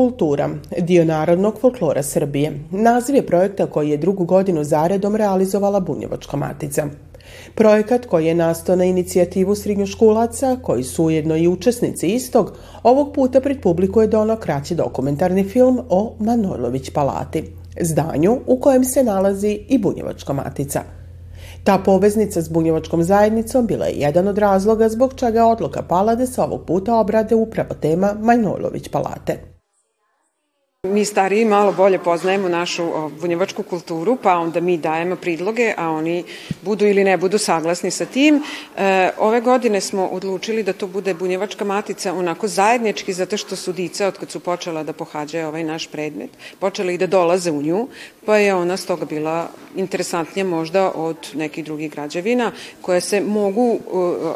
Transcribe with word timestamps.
Kultura, 0.00 0.48
dio 0.78 1.04
narodnog 1.04 1.58
folklora 1.60 2.02
Srbije, 2.02 2.52
naziv 2.70 3.16
je 3.16 3.26
projekta 3.26 3.66
koji 3.66 3.90
je 3.90 3.96
drugu 3.96 4.24
godinu 4.24 4.64
zaredom 4.64 5.16
realizovala 5.16 5.80
Bunjevačka 5.80 6.36
matica. 6.36 6.86
Projekat 7.54 8.06
koji 8.06 8.26
je 8.26 8.34
nastao 8.34 8.76
na 8.76 8.84
inicijativu 8.84 9.54
srednjoškolaca, 9.54 10.56
koji 10.62 10.84
su 10.84 11.04
ujedno 11.04 11.36
i 11.36 11.48
učesnici 11.48 12.08
istog, 12.08 12.52
ovog 12.82 13.12
puta 13.14 13.40
pred 13.40 13.60
publiku 13.62 14.00
je 14.00 14.06
dono 14.06 14.36
kraći 14.36 14.74
dokumentarni 14.74 15.44
film 15.44 15.80
o 15.88 16.14
Manojlović 16.18 16.90
palati, 16.90 17.44
zdanju 17.80 18.38
u 18.46 18.60
kojem 18.60 18.84
se 18.84 19.04
nalazi 19.04 19.60
i 19.68 19.78
Bunjevačka 19.78 20.32
matica– 20.32 20.82
Ta 21.64 21.78
poveznica 21.78 22.42
s 22.42 22.48
bunjevačkom 22.48 23.02
zajednicom 23.02 23.66
bila 23.66 23.86
je 23.86 24.00
jedan 24.00 24.28
od 24.28 24.38
razloga 24.38 24.88
zbog 24.88 25.14
čega 25.14 25.44
odluka 25.44 25.82
pala 25.82 26.14
da 26.14 26.26
se 26.26 26.42
ovog 26.42 26.64
puta 26.66 26.94
obrade 26.94 27.34
upravo 27.34 27.74
tema 27.74 28.14
Majnolović 28.20 28.88
palate. 28.88 29.49
Mi 30.88 31.04
stariji 31.04 31.44
malo 31.44 31.72
bolje 31.72 31.98
poznajemo 31.98 32.48
našu 32.48 32.84
bunjevačku 33.20 33.62
kulturu, 33.62 34.16
pa 34.22 34.36
onda 34.36 34.60
mi 34.60 34.78
dajemo 34.78 35.16
pridloge, 35.16 35.74
a 35.76 35.90
oni 35.90 36.24
budu 36.62 36.86
ili 36.86 37.04
ne 37.04 37.16
budu 37.16 37.38
saglasni 37.38 37.90
sa 37.90 38.06
tim. 38.06 38.42
E, 38.76 39.10
ove 39.18 39.40
godine 39.40 39.80
smo 39.80 40.06
odlučili 40.06 40.62
da 40.62 40.72
to 40.72 40.86
bude 40.86 41.14
bunjevačka 41.14 41.64
matica 41.64 42.14
onako 42.14 42.48
zajednički, 42.48 43.12
zato 43.12 43.36
što 43.36 43.56
su 43.56 43.72
dica, 43.72 44.06
od 44.06 44.18
kad 44.18 44.30
su 44.30 44.40
počela 44.40 44.82
da 44.82 44.92
pohađaju 44.92 45.48
ovaj 45.48 45.64
naš 45.64 45.86
predmet, 45.86 46.30
počela 46.58 46.92
i 46.92 46.98
da 46.98 47.06
dolaze 47.06 47.50
u 47.50 47.62
nju, 47.62 47.88
pa 48.24 48.36
je 48.36 48.54
ona 48.54 48.76
stoga 48.76 49.04
bila 49.04 49.48
interesantnija 49.76 50.44
možda 50.44 50.92
od 50.94 51.16
nekih 51.34 51.64
drugih 51.64 51.90
građevina, 51.92 52.52
koje 52.80 53.00
se 53.00 53.20
mogu 53.20 53.78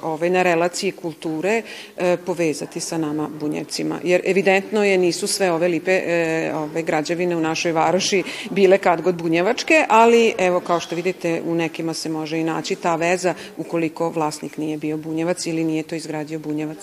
ovaj, 0.03 0.31
na 0.31 0.43
relaciji 0.43 0.93
kulture 0.93 1.63
e, 1.97 2.17
povezati 2.17 2.81
sa 2.81 2.99
nama 2.99 3.29
bunjevcima. 3.41 3.99
Jer 4.05 4.21
evidentno 4.25 4.85
je, 4.85 4.99
nisu 4.99 5.27
sve 5.27 5.53
ove 5.53 5.69
lipe 5.69 5.93
e, 5.93 6.34
ove 6.55 6.83
građevine 6.83 7.37
u 7.37 7.41
našoj 7.41 7.73
varoši 7.73 8.23
bile 8.51 8.79
kad 8.79 9.01
god 9.01 9.15
bunjevačke, 9.23 9.85
ali 9.89 10.35
evo 10.39 10.61
kao 10.61 10.81
što 10.81 10.97
vidite 10.97 11.43
u 11.47 11.55
nekima 11.55 11.95
se 11.95 12.09
može 12.09 12.39
i 12.41 12.45
naći 12.45 12.75
ta 12.75 12.97
veza 12.97 13.35
ukoliko 13.57 14.11
vlasnik 14.11 14.59
nije 14.59 14.79
bio 14.79 14.97
bunjevac 14.97 15.47
ili 15.47 15.65
nije 15.65 15.83
to 15.83 15.95
izgradio 15.95 16.39
bunjevac. 16.39 16.79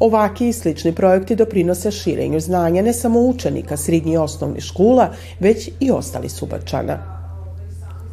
Ovaki 0.00 0.48
i 0.48 0.52
slični 0.52 0.94
projekti 0.94 1.36
doprinose 1.36 1.90
širenju 1.90 2.40
znanja 2.40 2.82
ne 2.82 2.92
samo 2.92 3.20
učenika 3.20 3.76
srednjih 3.76 4.14
i 4.14 4.16
osnovnih 4.16 4.64
škola, 4.64 5.14
već 5.40 5.68
i 5.80 5.90
ostali 5.90 6.28
subačana. 6.28 7.15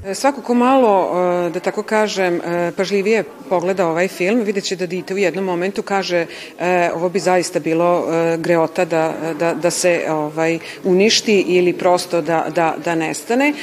Svako 0.04 0.42
ko 0.42 0.54
malo, 0.54 1.12
e, 1.48 1.50
da 1.50 1.60
tako 1.60 1.84
kažem, 1.84 2.36
e, 2.36 2.72
pažljivije 2.78 3.24
pogleda 3.50 3.88
ovaj 3.88 4.08
film, 4.08 4.42
vidjet 4.44 4.66
će 4.66 4.76
da 4.76 4.86
dite 4.86 5.14
u 5.14 5.18
jednom 5.18 5.46
momentu 5.46 5.82
kaže 5.82 6.26
e, 6.60 6.90
ovo 6.96 7.10
bi 7.10 7.20
zaista 7.20 7.60
bilo 7.60 8.08
greota 8.38 8.86
da, 8.86 9.14
da, 9.40 9.54
da 9.54 9.72
se 9.72 10.06
ovaj, 10.10 10.60
uništi 10.84 11.40
ili 11.48 11.74
prosto 11.74 12.22
da, 12.22 12.46
da, 12.56 12.76
da 12.86 12.96
nestane. 12.96 13.54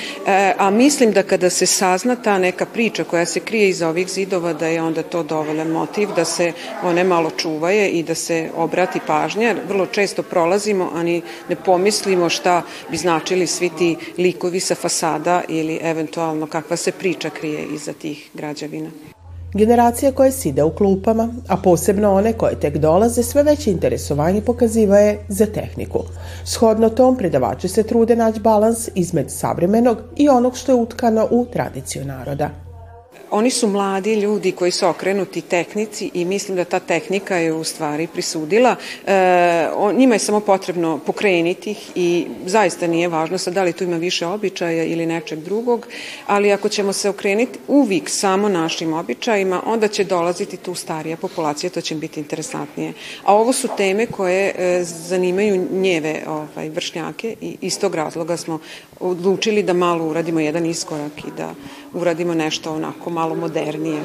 A 0.58 0.70
mislim 0.70 1.12
da 1.12 1.22
kada 1.22 1.50
se 1.50 1.66
sazna 1.66 2.16
ta 2.16 2.38
neka 2.38 2.66
priča 2.66 3.04
koja 3.04 3.26
se 3.26 3.40
krije 3.40 3.68
iza 3.68 3.88
ovih 3.88 4.08
zidova, 4.08 4.52
da 4.52 4.66
je 4.66 4.82
onda 4.82 5.02
to 5.02 5.22
dovoljan 5.22 5.68
motiv 5.68 6.08
da 6.16 6.24
se 6.24 6.52
one 6.82 7.04
malo 7.04 7.30
čuvaje 7.30 7.88
i 7.88 8.02
da 8.02 8.14
se 8.14 8.50
obrati 8.56 9.00
pažnja. 9.06 9.54
Vrlo 9.68 9.86
često 9.86 10.22
prolazimo, 10.22 10.90
a 10.94 11.02
ni 11.02 11.22
ne 11.48 11.56
pomislimo 11.56 12.28
šta 12.28 12.62
bi 12.90 12.96
značili 12.96 13.46
svi 13.46 13.70
ti 13.78 13.96
likovi 14.18 14.60
sa 14.60 14.74
fasada 14.74 15.42
ili 15.48 15.78
eventualno 15.82 16.29
realno 16.30 16.46
kakva 16.46 16.76
se 16.76 16.92
priča 16.92 17.30
krije 17.30 17.66
iza 17.74 17.92
tih 17.92 18.30
građevina. 18.34 18.90
Generacija 19.54 20.12
koje 20.12 20.32
side 20.32 20.62
u 20.62 20.70
klupama, 20.70 21.28
a 21.48 21.56
posebno 21.56 22.12
one 22.12 22.32
koje 22.32 22.60
tek 22.60 22.76
dolaze, 22.76 23.22
sve 23.22 23.42
veće 23.42 23.70
interesovanje 23.70 24.40
pokazivaje 24.40 25.18
za 25.28 25.46
tehniku. 25.46 26.02
Shodno 26.44 26.88
tom, 26.88 27.16
predavači 27.16 27.68
se 27.68 27.82
trude 27.82 28.16
naći 28.16 28.40
balans 28.40 28.88
izmed 28.94 29.26
savremenog 29.30 29.98
i 30.16 30.28
onog 30.28 30.56
što 30.56 30.72
je 30.72 30.76
utkano 30.76 31.28
u 31.30 31.46
tradiciju 31.52 32.04
naroda. 32.04 32.69
Oni 33.30 33.50
su 33.50 33.68
mladi 33.68 34.14
ljudi 34.14 34.52
koji 34.52 34.70
su 34.70 34.88
okrenuti 34.88 35.40
tehnici 35.40 36.10
i 36.14 36.24
mislim 36.24 36.56
da 36.56 36.64
ta 36.64 36.80
tehnika 36.80 37.36
je 37.36 37.52
u 37.52 37.64
stvari 37.64 38.06
prisudila. 38.06 38.76
E, 39.06 39.68
on, 39.76 39.96
njima 39.96 40.14
je 40.14 40.18
samo 40.18 40.40
potrebno 40.40 40.98
pokreniti 41.06 41.70
ih 41.70 41.90
i 41.94 42.26
zaista 42.46 42.86
nije 42.86 43.08
važno 43.08 43.38
sad 43.38 43.54
da 43.54 43.62
li 43.62 43.72
tu 43.72 43.84
ima 43.84 43.96
više 43.96 44.26
običaja 44.26 44.84
ili 44.84 45.06
nečeg 45.06 45.38
drugog, 45.38 45.86
ali 46.26 46.52
ako 46.52 46.68
ćemo 46.68 46.92
se 46.92 47.08
okrenuti 47.08 47.58
uvijek 47.68 48.08
samo 48.08 48.48
našim 48.48 48.92
običajima, 48.92 49.62
onda 49.66 49.88
će 49.88 50.04
dolaziti 50.04 50.56
tu 50.56 50.74
starija 50.74 51.16
populacija, 51.16 51.70
to 51.70 51.80
će 51.80 51.94
biti 51.94 52.20
interesantnije. 52.20 52.92
A 53.24 53.34
ovo 53.34 53.52
su 53.52 53.68
teme 53.76 54.06
koje 54.06 54.54
e, 54.56 54.84
zanimaju 54.84 55.68
njeve 55.72 56.22
ovaj, 56.26 56.68
vršnjake 56.68 57.34
i 57.40 57.56
iz 57.60 57.78
tog 57.78 57.94
razloga 57.94 58.36
smo 58.36 58.58
odlučili 59.00 59.62
da 59.62 59.72
malo 59.72 60.04
uradimo 60.04 60.40
jedan 60.40 60.66
iskorak 60.66 61.18
i 61.18 61.30
da 61.36 61.54
uradimo 61.94 62.34
nešto 62.34 62.74
onako 62.74 63.10
malo 63.10 63.19
modernije. 63.28 64.02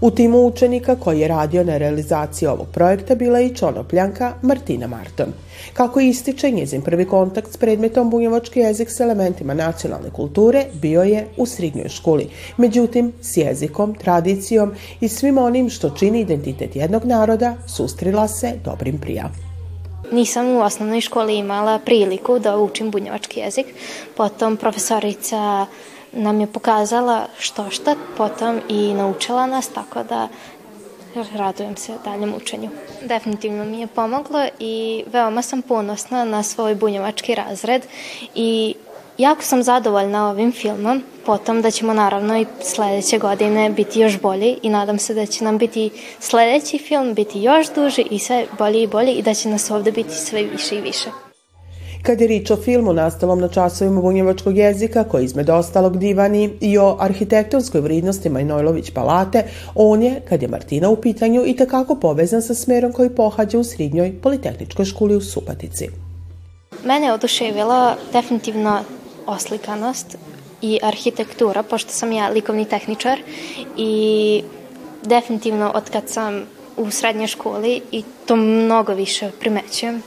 U 0.00 0.10
timu 0.10 0.46
učenika 0.46 0.96
koji 0.96 1.20
je 1.20 1.28
radio 1.28 1.64
na 1.64 1.78
realizaciji 1.78 2.48
ovog 2.48 2.66
projekta 2.72 3.14
bila 3.14 3.40
i 3.40 3.54
čonopljanka 3.54 4.32
Martina 4.42 4.86
Marton. 4.86 5.32
Kako 5.72 6.00
ističe 6.00 6.50
njezin 6.50 6.82
prvi 6.82 7.04
kontakt 7.04 7.52
s 7.52 7.56
predmetom 7.56 8.10
bunjevački 8.10 8.60
jezik 8.60 8.90
s 8.90 9.00
elementima 9.00 9.54
nacionalne 9.54 10.10
kulture 10.10 10.64
bio 10.72 11.02
je 11.02 11.26
u 11.36 11.46
srednjoj 11.46 11.88
školi. 11.88 12.28
Međutim, 12.56 13.12
s 13.22 13.36
jezikom, 13.36 13.94
tradicijom 13.94 14.72
i 15.00 15.08
svim 15.08 15.38
onim 15.38 15.70
što 15.70 15.90
čini 15.90 16.20
identitet 16.20 16.76
jednog 16.76 17.04
naroda 17.04 17.56
sustrila 17.66 18.28
se 18.28 18.52
dobrim 18.64 18.98
prijavom. 18.98 19.50
Nisam 20.12 20.48
u 20.48 20.60
osnovnoj 20.60 21.00
školi 21.00 21.38
imala 21.38 21.78
priliku 21.78 22.38
da 22.38 22.58
učim 22.58 22.90
bunjevački 22.90 23.40
jezik. 23.40 23.66
Potom 24.16 24.56
profesorica 24.56 25.66
nam 26.12 26.40
je 26.40 26.46
pokazala 26.46 27.26
što 27.38 27.70
šta, 27.70 27.94
potom 28.16 28.60
i 28.68 28.94
naučila 28.94 29.46
nas, 29.46 29.68
tako 29.68 30.02
da 30.02 30.28
radujem 31.34 31.76
se 31.76 31.92
daljem 32.04 32.34
učenju. 32.34 32.70
Definitivno 33.02 33.64
mi 33.64 33.80
je 33.80 33.86
pomoglo 33.86 34.46
i 34.58 35.04
veoma 35.12 35.42
sam 35.42 35.62
ponosna 35.62 36.24
na 36.24 36.42
svoj 36.42 36.74
bunjevački 36.74 37.34
razred 37.34 37.82
i 38.34 38.74
jako 39.18 39.42
sam 39.42 39.62
zadovoljna 39.62 40.30
ovim 40.30 40.52
filmom, 40.52 41.02
potom 41.26 41.62
da 41.62 41.70
ćemo 41.70 41.94
naravno 41.94 42.38
i 42.38 42.46
sledeće 42.62 43.18
godine 43.18 43.70
biti 43.70 44.00
još 44.00 44.20
bolji 44.20 44.58
i 44.62 44.70
nadam 44.70 44.98
se 44.98 45.14
da 45.14 45.26
će 45.26 45.44
nam 45.44 45.58
biti 45.58 45.90
sledeći 46.20 46.78
film 46.78 47.14
biti 47.14 47.42
još 47.42 47.74
duži 47.74 48.02
i 48.10 48.18
sve 48.18 48.46
bolji 48.58 48.82
i 48.82 48.86
bolji 48.86 49.12
i 49.12 49.22
da 49.22 49.34
će 49.34 49.48
nas 49.48 49.70
ovde 49.70 49.92
biti 49.92 50.14
sve 50.14 50.42
više 50.42 50.76
i 50.76 50.80
više. 50.80 51.29
Kad 52.02 52.20
je 52.20 52.26
rič 52.26 52.50
o 52.50 52.56
filmu 52.56 52.92
nastalom 52.92 53.40
na 53.40 53.48
časovima 53.48 54.00
bunjevačkog 54.00 54.56
jezika, 54.56 55.04
koji 55.04 55.24
izmed 55.24 55.50
ostalog 55.50 55.98
divani 55.98 56.50
i 56.60 56.78
o 56.78 56.96
arhitektonskoj 57.00 57.80
vridnosti 57.80 58.28
Majnojlović 58.28 58.90
palate, 58.90 59.44
on 59.74 60.02
je, 60.02 60.20
kad 60.28 60.42
je 60.42 60.48
Martina 60.48 60.88
u 60.88 60.96
pitanju, 60.96 61.42
i 61.46 61.56
takako 61.56 61.94
povezan 61.94 62.42
sa 62.42 62.54
smerom 62.54 62.92
koji 62.92 63.10
pohađa 63.10 63.58
u 63.58 63.64
srednjoj 63.64 64.12
politehničkoj 64.22 64.84
školi 64.84 65.16
u 65.16 65.20
Supatici. 65.20 65.88
Mene 66.84 67.06
je 67.06 67.12
oduševila 67.12 67.96
definitivno 68.12 68.80
oslikanost 69.26 70.16
i 70.62 70.78
arhitektura, 70.82 71.62
pošto 71.62 71.92
sam 71.92 72.12
ja 72.12 72.28
likovni 72.28 72.64
tehničar 72.64 73.18
i 73.76 74.42
definitivno 75.04 75.72
od 75.74 75.90
kad 75.90 76.08
sam 76.08 76.42
u 76.76 76.90
srednjoj 76.90 77.26
školi 77.26 77.80
i 77.92 78.04
to 78.26 78.36
mnogo 78.36 78.94
više 78.94 79.30
primećujem. 79.40 80.02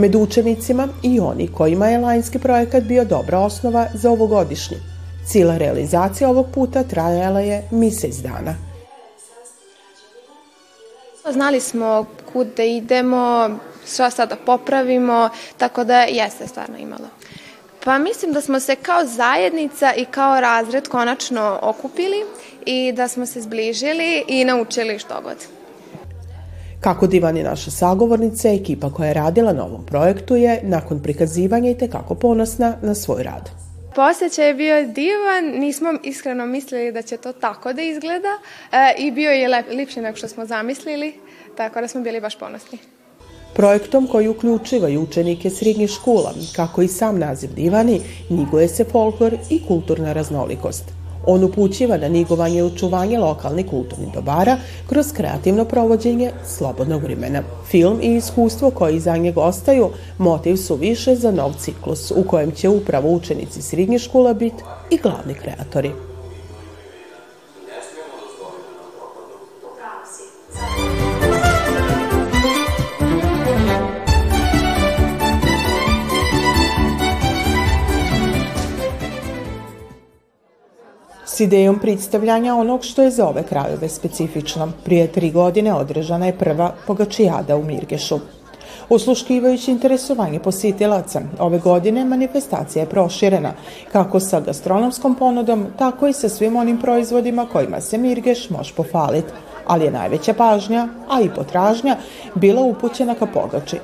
Među 0.00 0.18
učenicima 0.18 0.88
i 1.02 1.20
oni 1.20 1.48
kojima 1.52 1.86
je 1.86 1.98
lanjski 1.98 2.38
projekat 2.38 2.82
bio 2.82 3.04
dobra 3.04 3.38
osnova 3.38 3.86
za 3.94 4.10
ovogodišnji. 4.10 4.76
Cila 5.26 5.58
realizacija 5.58 6.30
ovog 6.30 6.46
puta 6.54 6.82
trajala 6.82 7.40
je 7.40 7.68
misec 7.70 8.16
dana. 8.16 8.54
Znali 11.32 11.60
smo 11.60 12.06
kud 12.32 12.46
da 12.56 12.62
idemo, 12.62 13.50
šta 13.92 14.10
sada 14.10 14.36
popravimo, 14.46 15.28
tako 15.56 15.84
da 15.84 16.02
jeste 16.02 16.46
stvarno 16.46 16.78
imalo. 16.78 17.08
Pa 17.84 17.98
mislim 17.98 18.32
da 18.32 18.40
smo 18.40 18.60
se 18.60 18.76
kao 18.76 19.04
zajednica 19.04 19.94
i 19.96 20.04
kao 20.04 20.40
razred 20.40 20.88
konačno 20.88 21.58
okupili 21.62 22.24
i 22.66 22.92
da 22.92 23.08
smo 23.08 23.26
se 23.26 23.40
zbližili 23.40 24.24
i 24.28 24.44
naučili 24.44 24.98
što 24.98 25.20
god. 25.20 25.59
Kako 26.80 27.06
divan 27.06 27.36
je 27.36 27.44
naša 27.44 27.70
sagovornica, 27.70 28.48
ekipa 28.48 28.90
koja 28.90 29.08
je 29.08 29.14
radila 29.14 29.52
na 29.52 29.64
ovom 29.64 29.86
projektu 29.86 30.36
je, 30.36 30.60
nakon 30.62 31.02
prikazivanja, 31.02 31.70
i 31.70 31.78
tekako 31.78 32.14
ponosna 32.14 32.76
na 32.82 32.94
svoj 32.94 33.22
rad. 33.22 33.50
Posjećaj 33.94 34.46
je 34.46 34.54
bio 34.54 34.86
divan, 34.86 35.60
nismo 35.60 35.88
iskreno 36.04 36.46
mislili 36.46 36.92
da 36.92 37.02
će 37.02 37.16
to 37.16 37.32
tako 37.32 37.72
da 37.72 37.82
izgleda 37.82 38.28
e, 38.72 38.94
i 38.98 39.10
bio 39.10 39.30
je 39.30 39.48
lep, 39.48 39.66
lipši 39.70 40.00
nego 40.00 40.16
što 40.16 40.28
smo 40.28 40.46
zamislili, 40.46 41.12
tako 41.56 41.80
da 41.80 41.88
smo 41.88 42.00
bili 42.00 42.20
baš 42.20 42.38
ponosni. 42.38 42.78
Projektom 43.54 44.06
koji 44.06 44.28
uključiva 44.28 44.88
i 44.88 44.98
učenike 44.98 45.50
srednjih 45.50 45.90
škola, 45.90 46.34
kako 46.56 46.82
i 46.82 46.88
sam 46.88 47.18
naziv 47.18 47.50
divani, 47.54 48.00
njiguje 48.30 48.68
se 48.68 48.84
folklor 48.84 49.36
i 49.50 49.66
kulturna 49.68 50.12
raznolikost. 50.12 50.99
On 51.26 51.44
upućiva 51.44 51.96
na 51.96 52.08
nigovanje 52.08 52.58
i 52.58 52.62
očuvanje 52.62 53.18
lokalnih 53.18 53.66
kulturnih 53.66 54.14
dobara 54.14 54.56
kroz 54.88 55.12
kreativno 55.12 55.64
provođenje 55.64 56.32
slobodnog 56.44 57.02
vremena. 57.02 57.42
Film 57.70 57.98
i 58.02 58.14
iskustvo 58.14 58.70
koji 58.70 58.96
iza 58.96 59.16
njega 59.16 59.40
ostaju 59.40 59.90
motiv 60.18 60.56
su 60.56 60.76
više 60.76 61.14
za 61.16 61.30
nov 61.30 61.52
ciklus 61.58 62.10
u 62.10 62.24
kojem 62.26 62.52
će 62.52 62.68
upravo 62.68 63.12
učenici 63.12 63.62
srednje 63.62 63.98
škola 63.98 64.34
biti 64.34 64.62
i 64.90 64.96
glavni 64.96 65.34
kreatori. 65.34 66.09
Idejom 81.40 81.78
predstavljanja 81.78 82.54
onog 82.54 82.84
što 82.84 83.02
je 83.02 83.10
za 83.10 83.28
ove 83.28 83.42
krajove 83.42 83.88
specifično. 83.88 84.72
Prije 84.84 85.06
tri 85.06 85.30
godine 85.30 85.74
održana 85.74 86.26
je 86.26 86.38
prva 86.38 86.72
pogačijada 86.86 87.56
u 87.56 87.64
Mirgešu. 87.64 88.18
Usluškivajući 88.88 89.70
interesovanje 89.70 90.38
posjetilaca, 90.38 91.20
ove 91.38 91.58
godine 91.58 92.04
manifestacija 92.04 92.82
je 92.82 92.88
proširena, 92.88 93.52
kako 93.92 94.20
sa 94.20 94.40
gastronomskom 94.40 95.14
ponudom, 95.14 95.66
tako 95.78 96.06
i 96.06 96.12
sa 96.12 96.28
svim 96.28 96.56
onim 96.56 96.80
proizvodima 96.80 97.46
kojima 97.52 97.80
se 97.80 97.98
Mirgeš 97.98 98.50
može 98.50 98.74
pofaliti, 98.74 99.32
ali 99.66 99.84
je 99.84 99.90
najveća 99.90 100.34
pažnja, 100.34 100.88
a 101.08 101.20
i 101.20 101.28
potražnja, 101.28 101.96
bila 102.34 102.62
upućena 102.62 103.14
ka 103.14 103.26
pogači, 103.26 103.78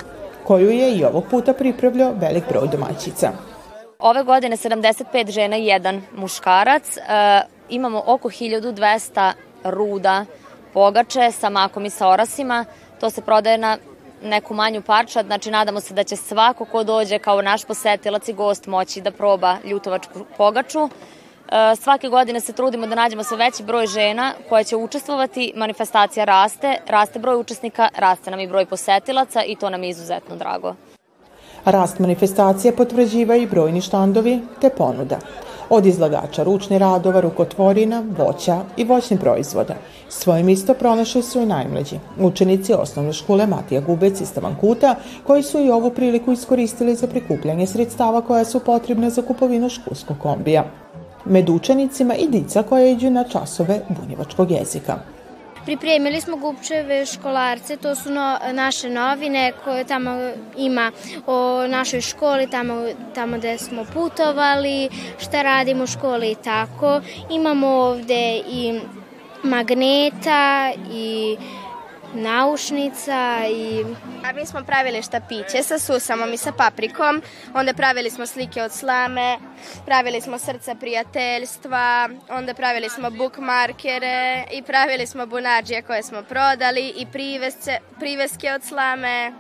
koju 0.44 0.70
je 0.70 0.96
i 0.96 1.04
ovog 1.04 1.24
puta 1.30 1.52
pripravljao 1.52 2.14
velik 2.20 2.44
broj 2.48 2.68
domaćica. 2.68 3.55
Ove 3.98 4.22
godine 4.22 4.56
75 4.56 5.30
žena 5.30 5.56
i 5.56 5.66
jedan 5.66 6.02
muškarac. 6.16 6.96
E, 6.96 7.00
imamo 7.68 8.02
oko 8.06 8.28
1200 8.28 9.32
ruda 9.64 10.24
pogače 10.72 11.32
sa 11.32 11.50
makom 11.50 11.84
i 11.84 11.90
sa 11.90 12.08
orasima. 12.08 12.64
To 13.00 13.10
se 13.10 13.22
prodaje 13.22 13.58
na 13.58 13.78
neku 14.22 14.54
manju 14.54 14.82
parčad, 14.82 15.26
znači 15.26 15.50
nadamo 15.50 15.80
se 15.80 15.94
da 15.94 16.04
će 16.04 16.16
svako 16.16 16.64
ko 16.64 16.84
dođe 16.84 17.18
kao 17.18 17.42
naš 17.42 17.64
posetilac 17.64 18.28
i 18.28 18.32
gost 18.32 18.66
moći 18.66 19.00
da 19.00 19.10
proba 19.10 19.56
ljutovačku 19.64 20.24
pogaču. 20.36 20.88
E, 20.88 21.76
svake 21.76 22.08
godine 22.08 22.40
se 22.40 22.52
trudimo 22.52 22.86
da 22.86 22.94
nađemo 22.94 23.24
sve 23.24 23.36
veći 23.36 23.62
broj 23.62 23.86
žena 23.86 24.32
koje 24.48 24.64
će 24.64 24.76
učestvovati, 24.76 25.52
manifestacija 25.56 26.24
raste, 26.24 26.78
raste 26.86 27.18
broj 27.18 27.36
učesnika, 27.36 27.88
raste 27.96 28.30
nam 28.30 28.40
i 28.40 28.48
broj 28.48 28.66
posetilaca 28.66 29.42
i 29.44 29.56
to 29.56 29.70
nam 29.70 29.82
je 29.82 29.90
izuzetno 29.90 30.36
drago. 30.36 30.74
Rast 31.66 31.98
manifestacije 31.98 32.76
potvrđiva 32.76 33.36
i 33.36 33.46
brojni 33.46 33.80
štandovi 33.80 34.40
te 34.60 34.70
ponuda. 34.70 35.18
Od 35.70 35.86
izlagača 35.86 36.42
ručnih 36.42 36.78
radova, 36.78 37.20
rukotvorina, 37.20 38.04
voća 38.18 38.60
i 38.76 38.84
voćnih 38.84 39.20
proizvoda. 39.20 39.74
Svoje 40.08 40.42
misto 40.42 40.74
pronašli 40.74 41.22
su 41.22 41.40
i 41.40 41.46
najmlađi. 41.46 41.98
Učenici 42.20 42.74
osnovne 42.74 43.12
škole 43.12 43.46
Matija 43.46 43.80
Gubec 43.80 44.20
iz 44.20 44.32
Tavankuta, 44.32 44.94
koji 45.26 45.42
su 45.42 45.60
i 45.60 45.70
ovu 45.70 45.90
priliku 45.90 46.32
iskoristili 46.32 46.94
za 46.94 47.06
prikupljanje 47.06 47.66
sredstava 47.66 48.20
koja 48.20 48.44
su 48.44 48.60
potrebne 48.60 49.10
za 49.10 49.22
kupovinu 49.22 49.68
školskog 49.68 50.16
kombija. 50.22 50.64
Med 51.24 51.48
učenicima 51.48 52.14
i 52.14 52.28
dica 52.28 52.62
koja 52.62 52.86
iđu 52.86 53.10
na 53.10 53.24
časove 53.24 53.80
bunjevačkog 53.88 54.50
jezika. 54.50 55.15
Pripremili 55.66 56.20
smo 56.20 56.36
Gupčeve 56.36 57.06
školarce, 57.06 57.76
to 57.76 57.94
su 57.94 58.10
no, 58.10 58.38
naše 58.52 58.90
novine 58.90 59.52
koje 59.64 59.84
tamo 59.84 60.10
ima 60.56 60.92
o 61.26 61.66
našoj 61.66 62.00
školi, 62.00 62.50
tamo, 62.50 62.86
tamo 63.14 63.38
gde 63.38 63.58
smo 63.58 63.84
putovali, 63.84 64.88
šta 65.18 65.42
radimo 65.42 65.84
u 65.84 65.86
školi 65.86 66.30
i 66.30 66.34
tako. 66.34 67.00
Imamo 67.30 67.66
ovde 67.66 68.42
i 68.48 68.80
magneta 69.42 70.72
i 70.92 71.36
naušnica 72.16 73.46
i... 73.50 73.84
A 74.24 74.32
mi 74.32 74.46
smo 74.46 74.62
pravili 74.62 75.02
štapiće 75.02 75.62
sa 75.62 75.78
susamom 75.78 76.32
i 76.32 76.36
sa 76.36 76.52
paprikom, 76.52 77.22
onda 77.54 77.74
pravili 77.74 78.10
smo 78.10 78.26
slike 78.26 78.62
od 78.62 78.72
slame, 78.72 79.38
pravili 79.86 80.20
smo 80.20 80.38
srca 80.38 80.74
prijateljstva, 80.74 82.08
onda 82.30 82.54
pravili 82.54 82.88
smo 82.88 83.10
bookmarkere 83.10 84.44
i 84.52 84.62
pravili 84.62 85.06
smo 85.06 85.26
bunarđije 85.26 85.82
koje 85.82 86.02
smo 86.02 86.22
prodali 86.22 86.92
i 86.96 87.06
privesce, 87.12 87.78
priveske 87.98 88.52
od 88.52 88.64
slame. 88.64 89.32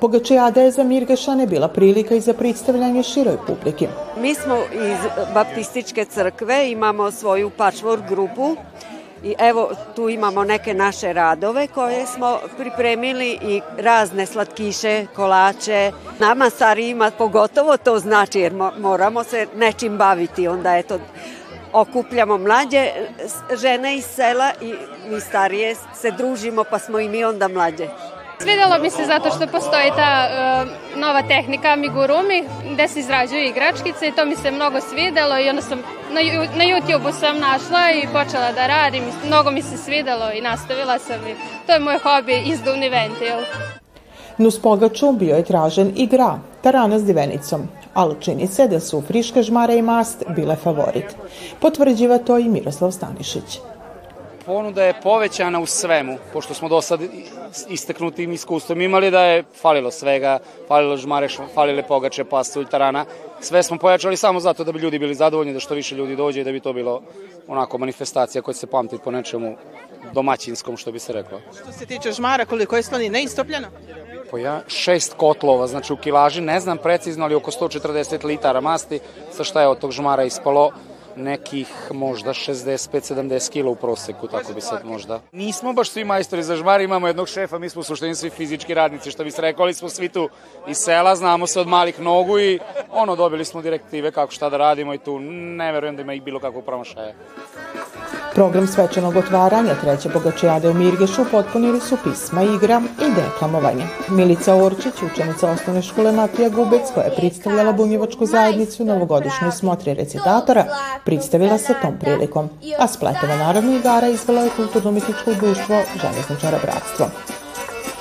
Pogačijada 0.00 0.60
je 0.60 0.70
za 0.70 0.84
Mirgešane 0.84 1.46
bila 1.46 1.68
prilika 1.68 2.14
i 2.14 2.20
za 2.20 2.34
predstavljanje 2.34 3.02
široj 3.02 3.36
publike. 3.46 3.88
Mi 4.20 4.34
smo 4.34 4.56
iz 4.72 4.98
Baptističke 5.34 6.04
crkve, 6.04 6.70
imamo 6.70 7.10
svoju 7.10 7.50
patchwork 7.58 8.08
grupu 8.08 8.56
I 9.22 9.34
evo 9.38 9.70
tu 9.96 10.08
imamo 10.08 10.44
neke 10.44 10.74
naše 10.74 11.12
radove 11.12 11.66
koje 11.66 12.06
smo 12.06 12.38
pripremili 12.58 13.38
i 13.42 13.60
razne 13.78 14.26
slatkiše, 14.26 15.06
kolače. 15.16 15.92
Nama 16.18 16.50
starijima 16.50 17.10
pogotovo 17.18 17.76
to 17.76 17.98
znači 17.98 18.40
jer 18.40 18.52
moramo 18.78 19.24
se 19.24 19.46
nečim 19.56 19.98
baviti. 19.98 20.48
Onda 20.48 20.76
eto 20.76 20.98
okupljamo 21.72 22.38
mlađe 22.38 22.90
žene 23.60 23.96
iz 23.96 24.04
sela 24.04 24.52
i 24.60 24.74
mi 25.10 25.20
starije 25.20 25.74
se 25.94 26.10
družimo 26.10 26.64
pa 26.70 26.78
smo 26.78 27.00
i 27.00 27.08
mi 27.08 27.24
onda 27.24 27.48
mlađe. 27.48 27.88
Svidelo 28.38 28.78
mi 28.82 28.90
se 28.90 29.04
zato 29.04 29.30
što 29.30 29.46
postoji 29.46 29.90
ta 29.96 30.28
uh, 30.28 31.00
nova 31.00 31.22
tehnika 31.22 31.68
amigurumi 31.68 32.44
gde 32.72 32.88
se 32.88 33.00
izrađuju 33.00 33.44
igračkice 33.44 34.08
i 34.08 34.12
to 34.12 34.24
mi 34.24 34.36
se 34.36 34.50
mnogo 34.50 34.80
svidelo 34.80 35.38
i 35.38 35.48
onda 35.48 35.62
sam 35.62 35.78
na, 36.10 36.20
na 36.56 36.64
YouTube-u 36.64 37.12
sam 37.12 37.38
našla 37.38 37.90
i 38.02 38.06
počela 38.06 38.52
da 38.52 38.66
radim. 38.66 39.04
Mnogo 39.26 39.50
mi 39.50 39.62
se 39.62 39.76
svidelo 39.76 40.30
i 40.32 40.40
nastavila 40.40 40.98
sam 40.98 41.26
i 41.28 41.34
to 41.66 41.72
je 41.72 41.78
moj 41.78 41.98
hobi, 41.98 42.42
izduvni 42.46 42.88
ventil. 42.88 43.36
Nus 44.38 44.62
pogaču 44.62 45.12
bio 45.12 45.36
je 45.36 45.44
tražen 45.44 45.92
i 45.96 46.06
gra, 46.06 46.38
tarana 46.62 46.98
s 46.98 47.04
divenicom, 47.04 47.68
ali 47.94 48.20
čini 48.20 48.46
se 48.46 48.68
da 48.68 48.80
su 48.80 49.02
friška 49.08 49.42
žmara 49.42 49.74
i 49.74 49.82
mast 49.82 50.24
bile 50.28 50.56
favorit. 50.56 51.16
Potvrđiva 51.60 52.18
to 52.18 52.38
i 52.38 52.48
Miroslav 52.48 52.90
Stanišić 52.90 53.58
ponuda 54.46 54.84
je 54.84 55.00
povećana 55.02 55.60
u 55.60 55.66
svemu, 55.66 56.18
pošto 56.32 56.54
smo 56.54 56.68
do 56.68 56.80
sad 56.80 57.00
isteknutim 57.68 58.32
iskustvom 58.32 58.80
imali 58.80 59.10
da 59.10 59.24
je 59.24 59.44
falilo 59.60 59.90
svega, 59.90 60.38
falilo 60.68 60.96
žmare, 60.96 61.28
falile 61.54 61.82
pogače, 61.82 62.24
pastu 62.24 62.62
i 62.62 62.66
tarana. 62.66 63.04
Sve 63.40 63.62
smo 63.62 63.78
pojačali 63.78 64.16
samo 64.16 64.40
zato 64.40 64.64
da 64.64 64.72
bi 64.72 64.78
ljudi 64.78 64.98
bili 64.98 65.14
zadovoljni, 65.14 65.52
da 65.52 65.60
što 65.60 65.74
više 65.74 65.94
ljudi 65.94 66.16
dođe 66.16 66.40
i 66.40 66.44
da 66.44 66.52
bi 66.52 66.60
to 66.60 66.72
bilo 66.72 67.02
onako 67.48 67.78
manifestacija 67.78 68.42
koja 68.42 68.54
se 68.54 68.66
pamti 68.66 68.98
po 69.04 69.10
nečemu 69.10 69.56
domaćinskom, 70.12 70.76
što 70.76 70.92
bi 70.92 70.98
se 70.98 71.12
reklo. 71.12 71.40
Što 71.62 71.72
se 71.72 71.86
tiče 71.86 72.12
žmara, 72.12 72.44
koliko 72.44 72.76
je 72.76 72.82
slani 72.82 73.08
neistopljeno? 73.08 73.68
Po 74.30 74.38
ja, 74.38 74.60
šest 74.68 75.14
kotlova, 75.16 75.66
znači 75.66 75.92
u 75.92 75.96
kilaži, 75.96 76.40
ne 76.40 76.60
znam 76.60 76.78
precizno, 76.78 77.24
ali 77.24 77.34
oko 77.34 77.50
140 77.50 78.24
litara 78.24 78.60
masti, 78.60 79.00
sa 79.32 79.44
šta 79.44 79.60
je 79.60 79.68
od 79.68 79.78
tog 79.78 79.92
žmara 79.92 80.24
ispalo 80.24 80.70
nekih 81.16 81.68
možda 81.90 82.30
65-70 82.30 83.52
kila 83.52 83.70
u 83.70 83.74
proseku, 83.74 84.28
tako 84.28 84.52
bi 84.52 84.60
sad 84.60 84.84
možda. 84.84 85.20
Nismo 85.32 85.72
baš 85.72 85.90
svi 85.90 86.04
majstori 86.04 86.42
za 86.42 86.56
žmar, 86.56 86.80
imamo 86.80 87.06
jednog 87.06 87.28
šefa, 87.28 87.58
mi 87.58 87.68
smo 87.68 87.80
u 87.80 87.84
suštini 87.84 88.14
svi 88.14 88.30
fizički 88.30 88.74
radnici, 88.74 89.10
što 89.10 89.24
bi 89.24 89.30
se 89.30 89.42
rekao, 89.42 89.62
ali 89.62 89.74
smo 89.74 89.88
svi 89.88 90.08
tu 90.08 90.28
iz 90.68 90.76
sela, 90.76 91.16
znamo 91.16 91.46
se 91.46 91.60
od 91.60 91.68
malih 91.68 92.00
nogu 92.00 92.38
i 92.38 92.58
ono, 92.92 93.16
dobili 93.16 93.44
smo 93.44 93.62
direktive 93.62 94.10
kako 94.10 94.32
šta 94.32 94.50
da 94.50 94.56
radimo 94.56 94.94
i 94.94 94.98
tu 94.98 95.18
ne 95.20 95.72
verujem 95.72 95.96
da 95.96 96.02
ima 96.02 96.14
i 96.14 96.20
bilo 96.20 96.40
kakvog 96.40 96.64
promašaja. 96.64 97.14
Program 98.36 98.66
svečanog 98.66 99.16
otvaranja 99.16 99.74
treće 99.80 100.08
bogačijade 100.08 100.70
u 100.70 100.74
Mirgešu 100.74 101.24
potpunili 101.30 101.80
su 101.80 101.96
pisma, 102.04 102.42
igra 102.42 102.82
i 103.00 103.14
deklamovanje. 103.14 103.86
Milica 104.08 104.54
Orčić, 104.54 104.94
učenica 105.12 105.50
osnovne 105.50 105.82
škole 105.82 106.12
Matija 106.12 106.48
Gubec, 106.48 106.82
koja 106.94 107.04
je 107.04 107.14
predstavljala 107.16 107.72
bunjevačku 107.72 108.26
zajednicu 108.26 108.84
novogodišnjoj 108.84 109.52
smotri 109.52 109.94
recitatora, 109.94 110.64
predstavila 111.04 111.58
se 111.58 111.74
tom 111.82 111.98
prilikom, 112.00 112.50
a 112.78 112.88
spletova 112.88 113.36
narodnih 113.36 113.80
igara 113.80 114.08
izvela 114.08 114.42
je 114.42 114.50
kulturno-umjetničko 114.56 115.34
društvo 115.34 115.80
Železničara 116.00 116.58
bratstvo. 116.62 117.06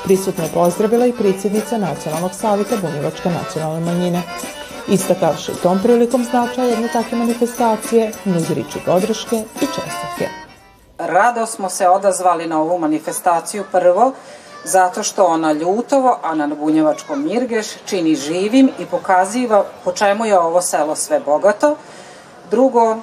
Prisutno 0.04 0.44
je 0.44 0.50
pozdravila 0.54 1.06
i 1.06 1.13
predsjednica 1.13 1.77
Nacionalnog 1.77 2.32
savjeta 2.34 2.75
Bunjevačke 2.82 3.30
nacionalne 3.30 3.86
manjine. 3.86 4.22
Istakavši 4.88 5.51
tom 5.63 5.80
prilikom 5.84 6.24
značaj 6.24 6.70
jedne 6.70 6.88
takve 6.88 7.18
manifestacije, 7.18 8.12
nuzriči 8.25 8.80
podrške 8.86 9.36
i 9.36 9.65
čestitke. 9.65 10.30
Rado 10.98 11.46
smo 11.46 11.70
se 11.70 11.88
odazvali 11.88 12.48
na 12.48 12.62
ovu 12.62 12.80
manifestaciju 12.80 13.63
prvo, 13.72 14.12
zato 14.63 15.04
što 15.04 15.25
ona 15.25 15.51
Ljutovo, 15.51 16.20
a 16.24 16.36
na 16.36 16.48
Bunjevačkom 16.48 17.24
Mirgeš 17.24 17.68
čini 17.86 18.15
živim 18.15 18.70
i 18.80 18.86
pokaziva 18.86 19.65
po 19.84 19.92
čemu 19.92 20.25
je 20.25 20.39
ovo 20.39 20.62
selo 20.62 20.96
sve 20.96 21.20
bogato. 21.20 21.75
Drugo, 22.51 22.98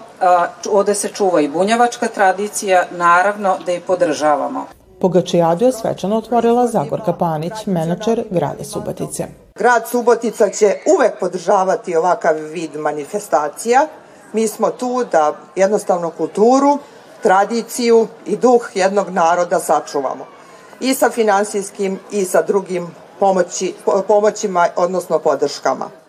ovde 0.70 0.94
se 0.94 1.08
čuva 1.08 1.40
i 1.40 1.48
bunjevačka 1.48 2.08
tradicija, 2.08 2.84
naravno 2.90 3.58
da 3.66 3.72
i 3.72 3.80
podržavamo. 3.80 4.66
Pogačijadu 5.02 5.64
je 5.64 5.72
svečano 5.72 6.16
otvorila 6.16 6.66
Zagorka 6.66 7.12
Panić, 7.12 7.66
menadžer 7.66 8.24
grada 8.30 8.64
Subotice. 8.64 9.26
Grad 9.58 9.88
Subotica 9.88 10.48
će 10.48 10.76
uvek 10.96 11.12
podržavati 11.20 11.96
ovakav 11.96 12.34
vid 12.36 12.76
manifestacija, 12.76 13.86
Mi 14.32 14.48
smo 14.48 14.70
tu 14.70 15.04
da 15.12 15.34
jednostavno 15.56 16.10
kulturu, 16.10 16.78
tradiciju 17.22 18.06
i 18.26 18.36
duh 18.36 18.70
jednog 18.74 19.08
naroda 19.10 19.60
sačuvamo. 19.60 20.26
I 20.80 20.94
sa 20.94 21.10
finansijskim 21.10 21.98
i 22.10 22.24
sa 22.24 22.42
drugim 22.42 22.86
pomoći, 23.20 23.74
pomoćima, 24.08 24.68
odnosno 24.76 25.18
podrškama. 25.18 26.01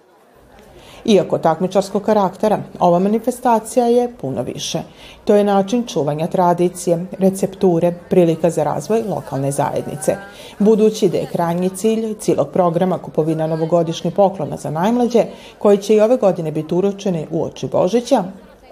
Iako 1.06 1.38
takmičarskog 1.38 2.02
karaktera, 2.02 2.60
ova 2.80 3.00
manifestacija 3.00 3.86
je 3.86 4.12
puno 4.22 4.44
više. 4.44 4.82
To 5.26 5.36
je 5.36 5.44
način 5.44 5.84
čuvanja 5.88 6.28
tradicije, 6.28 7.06
recepture, 7.20 7.94
prilika 8.10 8.50
za 8.50 8.64
razvoj 8.64 9.04
lokalne 9.10 9.52
zajednice. 9.52 10.16
Budući 10.60 11.10
da 11.10 11.18
je 11.18 11.30
krajnji 11.32 11.70
cilj 11.70 12.14
cijelog 12.20 12.50
programa 12.54 12.98
kupovina 12.98 13.48
novogodišnjih 13.48 14.14
poklona 14.14 14.58
za 14.58 14.72
najmlađe, 14.72 15.26
koji 15.58 15.78
će 15.78 15.96
i 15.96 16.02
ove 16.02 16.18
godine 16.18 16.52
biti 16.52 16.76
uročeni 16.76 17.28
u 17.32 17.44
oči 17.44 17.68
Božića, 17.68 18.24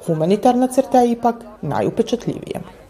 humanitarna 0.06 0.68
crta 0.68 1.02
je 1.02 1.12
ipak 1.12 1.36
najupečatljivija. 1.62 2.81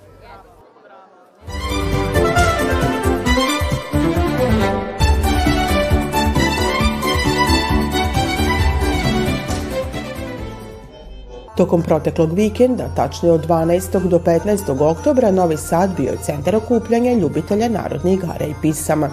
Tokom 11.62 11.82
proteklog 11.82 12.34
vikenda, 12.34 12.88
tačnije 12.96 13.34
od 13.34 13.48
12. 13.48 14.08
do 14.08 14.20
15. 14.20 14.82
oktobra, 14.82 15.32
Novi 15.32 15.58
Sad 15.58 15.90
bio 15.98 16.12
je 16.12 16.18
centar 16.24 16.56
okupljanja 16.56 17.14
ljubitelja 17.14 17.70
narodnih 17.70 18.14
igara 18.14 18.46
i 18.46 18.54
pisama. 18.62 19.10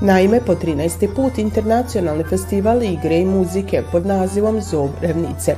Naime, 0.00 0.40
po 0.46 0.54
13. 0.54 1.14
put 1.16 1.38
internacionalni 1.38 2.24
festival 2.24 2.82
igre 2.82 3.18
i 3.18 3.26
muzike 3.26 3.82
pod 3.92 4.06
nazivom 4.06 4.60
Zov 4.60 4.88
Revnice 5.00 5.56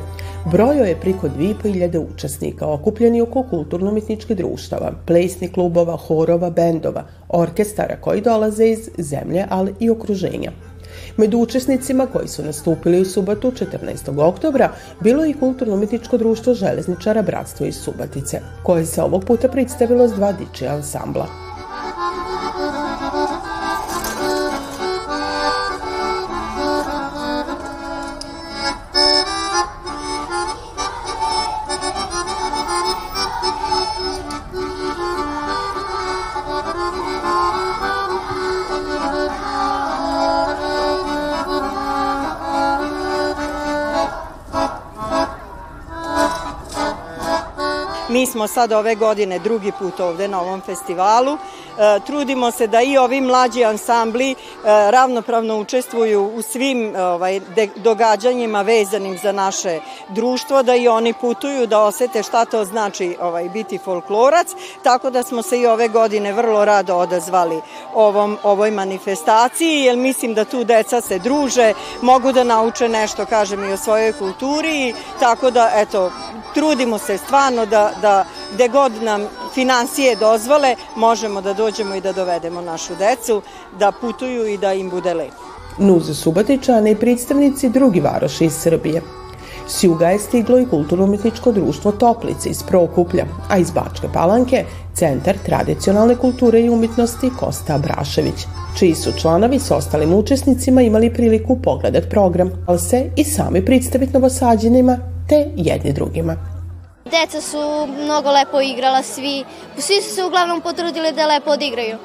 brojo 0.51 0.85
je 0.85 1.01
priko 1.01 1.29
2500 1.29 2.07
učesnika 2.15 2.67
okupljeni 2.67 3.21
oko 3.21 3.43
kulturno-mitničkih 3.51 4.37
društava, 4.37 4.93
plesnih 5.07 5.53
klubova, 5.53 5.97
horova, 5.97 6.51
bendova, 6.51 7.05
orkestara 7.29 7.97
koji 8.01 8.21
dolaze 8.21 8.67
iz 8.67 8.91
zemlje, 8.99 9.47
ali 9.51 9.75
i 9.81 9.91
okruženja. 9.91 10.53
Među 11.17 11.39
učesnicima 11.39 12.07
koji 12.07 12.29
su 12.29 12.43
nastupili 12.45 13.01
u 13.01 13.05
subotu 13.05 13.51
14. 13.51 14.21
oktobra 14.21 14.73
bilo 15.01 15.25
je 15.25 15.31
i 15.31 15.35
kulturno-umjetničko 15.35 16.19
društvo 16.19 16.55
železničara 16.55 17.23
Bratstvo 17.23 17.67
iz 17.67 17.77
Subatice, 17.77 18.41
koje 18.63 18.87
se 18.87 19.03
ovog 19.03 19.25
puta 19.25 19.49
predstavilo 19.49 20.09
s 20.09 20.13
dva 20.13 20.33
dičija 20.33 20.75
ansambla. 20.75 21.52
Smo 48.43 48.49
sad 48.49 48.73
ove 48.73 48.95
godine 48.95 49.39
drugi 49.39 49.73
put 49.79 50.01
ovde 50.01 50.29
na 50.29 50.41
ovom 50.41 50.61
festivalu. 50.61 51.33
E, 51.33 52.01
trudimo 52.07 52.51
se 52.51 52.67
da 52.67 52.81
i 52.83 52.99
ovi 52.99 53.21
mlađi 53.21 53.65
ansambli 53.65 54.31
e, 54.31 54.35
ravnopravno 54.91 55.59
učestvuju 55.59 56.31
u 56.35 56.43
svim 56.43 56.97
ovaj, 56.97 57.41
događanjima 57.77 58.63
vezanim 58.63 59.19
za 59.19 59.33
naše 59.33 59.81
društvo, 60.09 60.63
da 60.63 60.75
i 60.75 60.89
oni 60.89 61.13
putuju, 61.13 61.67
da 61.67 61.83
osete 61.83 62.23
šta 62.23 62.45
to 62.45 62.65
znači 62.65 63.17
ovaj, 63.21 63.49
biti 63.49 63.79
folklorac, 63.79 64.49
tako 64.83 65.11
da 65.11 65.23
smo 65.23 65.43
se 65.43 65.61
i 65.61 65.67
ove 65.67 65.89
godine 65.89 66.33
vrlo 66.33 66.65
rado 66.65 66.97
odazvali 66.97 67.61
ovom, 67.95 68.39
ovoj 68.43 68.71
manifestaciji, 68.71 69.81
jer 69.81 69.97
mislim 69.97 70.35
da 70.35 70.45
tu 70.45 70.65
deca 70.65 71.01
se 71.01 71.19
druže, 71.19 71.73
mogu 72.01 72.33
da 72.33 72.45
nauče 72.45 72.89
nešto, 72.89 73.27
kažem, 73.27 73.65
i 73.65 73.73
o 73.73 73.77
svojoj 73.77 74.13
kulturi, 74.13 74.95
tako 75.21 75.51
da, 75.51 75.71
eto, 75.75 76.11
trudimo 76.55 76.99
se 76.99 77.19
stvarno 77.19 77.67
da, 77.67 77.91
da 78.03 78.25
gde 78.55 78.69
god 78.69 78.93
nam 79.03 79.27
financije 79.55 80.17
dozvole, 80.17 80.77
možemo 80.97 81.41
da 81.41 81.53
dođemo 81.53 81.95
i 81.95 82.01
da 82.01 82.13
dovedemo 82.13 82.61
našu 82.61 82.95
decu, 82.99 83.43
da 83.79 83.93
putuju 84.01 84.47
i 84.47 84.59
da 84.59 84.73
im 84.73 84.91
bude 84.91 85.15
lepo. 85.15 85.43
Nuz 85.79 86.19
Subatičane 86.19 86.91
i 86.91 86.97
predstavnici 86.97 87.69
drugi 87.69 88.01
varoši 88.01 88.45
iz 88.45 88.53
Srbije. 88.53 89.03
S 89.69 89.85
juga 89.85 90.09
je 90.11 90.19
stiglo 90.19 90.59
i 90.59 90.67
kulturno-umetničko 90.67 91.53
društvo 91.53 91.93
Toplice 91.93 92.49
iz 92.49 92.63
Prokuplja, 92.63 93.25
a 93.49 93.59
iz 93.59 93.71
Bačke 93.71 94.09
Palanke 94.15 94.65
Centar 94.95 95.37
tradicionalne 95.47 96.17
kulture 96.17 96.61
i 96.61 96.71
umetnosti 96.71 97.31
Kosta 97.39 97.79
Brašević, 97.79 98.47
čiji 98.79 98.95
su 98.95 99.13
članovi 99.13 99.59
s 99.59 99.71
ostalim 99.71 100.15
učesnicima 100.15 100.83
imali 100.83 101.15
priliku 101.15 101.59
pogledat 101.63 102.11
program, 102.11 102.51
ali 102.67 102.79
se 102.79 103.11
i 103.17 103.25
sami 103.25 103.65
predstaviti 103.65 104.13
novosađenima 104.13 104.99
te 105.29 105.47
jedni 105.57 105.93
drugima. 105.93 106.52
Deca 107.13 107.41
su 107.41 107.87
mnogo 107.87 108.33
lepo 108.33 108.61
igrala, 108.61 109.03
svi, 109.03 109.45
svi 109.79 110.03
su 110.03 110.15
se 110.15 110.25
uglavnom 110.25 110.61
potrudili 110.61 111.13
da 111.13 111.27
lepo 111.27 111.51
odigraju. 111.51 111.99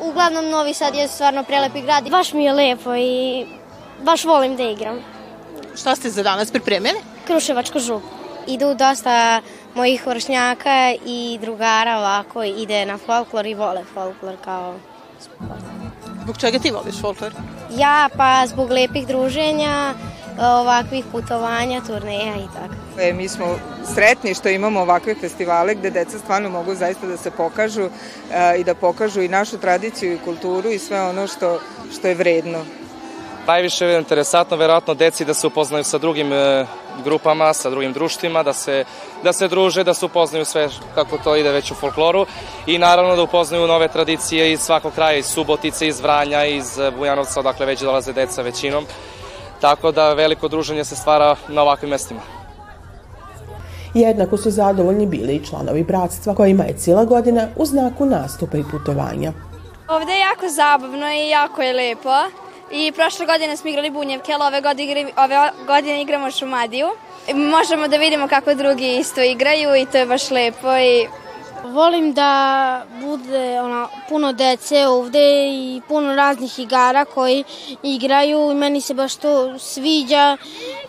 Uglavnom 0.00 0.48
Novi 0.48 0.74
Sad 0.74 0.94
je 0.94 1.08
stvarno 1.08 1.44
prelepi 1.44 1.82
grad. 1.82 2.10
Baš 2.10 2.32
mi 2.32 2.44
je 2.44 2.52
lepo 2.52 2.94
i 2.94 3.46
baš 4.02 4.24
volim 4.24 4.56
da 4.56 4.62
igram. 4.62 4.98
Šta 5.76 5.96
ste 5.96 6.10
za 6.10 6.22
danas 6.22 6.50
pripremili? 6.50 6.98
Kruševačko 7.26 7.78
žup. 7.78 8.02
Idu 8.46 8.74
dosta 8.74 9.40
mojih 9.74 10.06
vršnjaka 10.06 10.94
i 11.06 11.38
drugara 11.40 11.98
ovako 11.98 12.42
ide 12.42 12.86
na 12.86 12.98
folklor 12.98 13.46
i 13.46 13.54
vole 13.54 13.84
folklor 13.94 14.36
kao 14.44 14.74
sport. 15.20 15.60
Zbog 16.22 16.38
čega 16.38 16.58
ti 16.58 16.70
voliš 16.70 17.00
folklor? 17.00 17.32
Ja 17.76 18.08
pa 18.16 18.46
zbog 18.46 18.70
lepih 18.70 19.06
druženja, 19.06 19.94
ovakvih 20.40 21.04
putovanja, 21.12 21.80
turneja 21.86 22.36
i 22.36 22.46
tako. 22.54 22.74
E, 23.00 23.12
mi 23.12 23.28
smo 23.28 23.58
sretni 23.94 24.34
što 24.34 24.48
imamo 24.48 24.80
ovakve 24.80 25.14
festivale 25.14 25.74
gde 25.74 25.90
deca 25.90 26.18
stvarno 26.18 26.50
mogu 26.50 26.74
zaista 26.74 27.06
da 27.06 27.16
se 27.16 27.30
pokažu 27.30 27.82
e, 27.82 28.60
i 28.60 28.64
da 28.64 28.74
pokažu 28.74 29.22
i 29.22 29.28
našu 29.28 29.58
tradiciju 29.58 30.14
i 30.14 30.18
kulturu 30.24 30.70
i 30.70 30.78
sve 30.78 31.02
ono 31.02 31.26
što, 31.26 31.60
što 31.92 32.08
je 32.08 32.14
vredno. 32.14 32.64
Najviše 33.46 33.86
je 33.86 33.98
interesantno 33.98 34.56
verovatno 34.56 34.94
deci 34.94 35.24
da 35.24 35.34
se 35.34 35.46
upoznaju 35.46 35.84
sa 35.84 35.98
drugim 35.98 36.32
e, 36.32 36.66
grupama, 37.04 37.52
sa 37.54 37.70
drugim 37.70 37.92
društvima, 37.92 38.42
da 38.42 38.52
se, 38.52 38.84
da 39.24 39.32
se 39.32 39.48
druže, 39.48 39.84
da 39.84 39.94
se 39.94 40.04
upoznaju 40.04 40.44
sve 40.44 40.68
kako 40.94 41.18
to 41.18 41.36
ide 41.36 41.52
već 41.52 41.70
u 41.70 41.74
folkloru 41.74 42.26
i 42.66 42.78
naravno 42.78 43.16
da 43.16 43.22
upoznaju 43.22 43.66
nove 43.66 43.88
tradicije 43.88 44.52
iz 44.52 44.60
svakog 44.60 44.94
kraja, 44.94 45.16
iz 45.16 45.26
Subotice, 45.26 45.88
iz 45.88 46.00
Vranja, 46.00 46.44
iz 46.44 46.78
Bujanovca, 46.98 47.40
odakle 47.40 47.66
već 47.66 47.80
dolaze 47.80 48.12
deca 48.12 48.42
većinom 48.42 48.86
tako 49.60 49.92
da 49.92 50.12
veliko 50.12 50.48
druženje 50.48 50.84
se 50.84 50.96
stvara 50.96 51.36
na 51.48 51.62
ovakvim 51.62 51.90
mestima. 51.90 52.20
Jednako 53.94 54.36
su 54.36 54.50
zadovoljni 54.50 55.06
bili 55.06 55.34
i 55.34 55.44
članovi 55.46 55.82
bratstva 55.82 56.34
kojima 56.34 56.64
je 56.64 56.78
cijela 56.78 57.04
godina 57.04 57.48
u 57.56 57.66
znaku 57.66 58.06
nastupa 58.06 58.58
i 58.58 58.64
putovanja. 58.70 59.32
Ovde 59.88 60.12
je 60.12 60.20
jako 60.20 60.48
zabavno 60.48 61.06
i 61.12 61.28
jako 61.28 61.62
je 61.62 61.72
lepo. 61.72 62.14
I 62.72 62.92
prošle 62.92 63.26
godine 63.26 63.56
smo 63.56 63.70
igrali 63.70 63.90
bunjevke, 63.90 64.32
ali 64.32 64.46
ove 64.46 64.60
godine, 64.60 65.12
ove 65.16 65.50
godine 65.66 66.02
igramo 66.02 66.30
šumadiju. 66.30 66.86
Možemo 67.34 67.88
da 67.88 67.96
vidimo 67.96 68.28
kako 68.28 68.54
drugi 68.54 68.96
isto 68.98 69.22
igraju 69.22 69.76
i 69.76 69.86
to 69.86 69.98
je 69.98 70.06
baš 70.06 70.30
lepo 70.30 70.76
i 70.76 71.06
Volim 71.64 72.14
da 72.14 72.84
bude 73.00 73.60
ona, 73.60 73.88
puno 74.08 74.32
dece 74.32 74.86
ovde 74.86 75.48
i 75.50 75.80
puno 75.88 76.14
raznih 76.14 76.58
igara 76.58 77.04
koji 77.04 77.44
igraju 77.82 78.50
i 78.50 78.54
meni 78.54 78.80
se 78.80 78.94
baš 78.94 79.16
to 79.16 79.58
sviđa, 79.58 80.36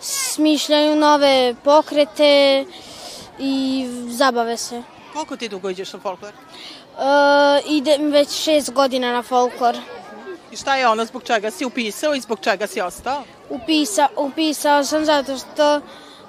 smišljaju 0.00 0.96
nove 0.96 1.54
pokrete 1.64 2.64
i 3.38 3.86
zabave 4.08 4.56
se. 4.56 4.82
Koliko 5.12 5.36
ti 5.36 5.48
dugo 5.48 5.70
ideš 5.70 5.92
na 5.92 5.98
folklor? 5.98 6.32
Uh, 6.32 7.70
idem 7.70 8.10
već 8.10 8.30
šest 8.30 8.72
godina 8.72 9.12
na 9.12 9.22
folklor. 9.22 9.76
I 10.52 10.56
šta 10.56 10.76
je 10.76 10.88
ono 10.88 11.04
zbog 11.04 11.22
čega 11.22 11.50
si 11.50 11.64
upisao 11.64 12.14
i 12.14 12.20
zbog 12.20 12.38
čega 12.40 12.66
si 12.66 12.80
ostao? 12.80 13.22
Upisa, 13.50 14.08
upisao 14.16 14.84
sam 14.84 15.04
zato 15.04 15.36
što 15.38 15.80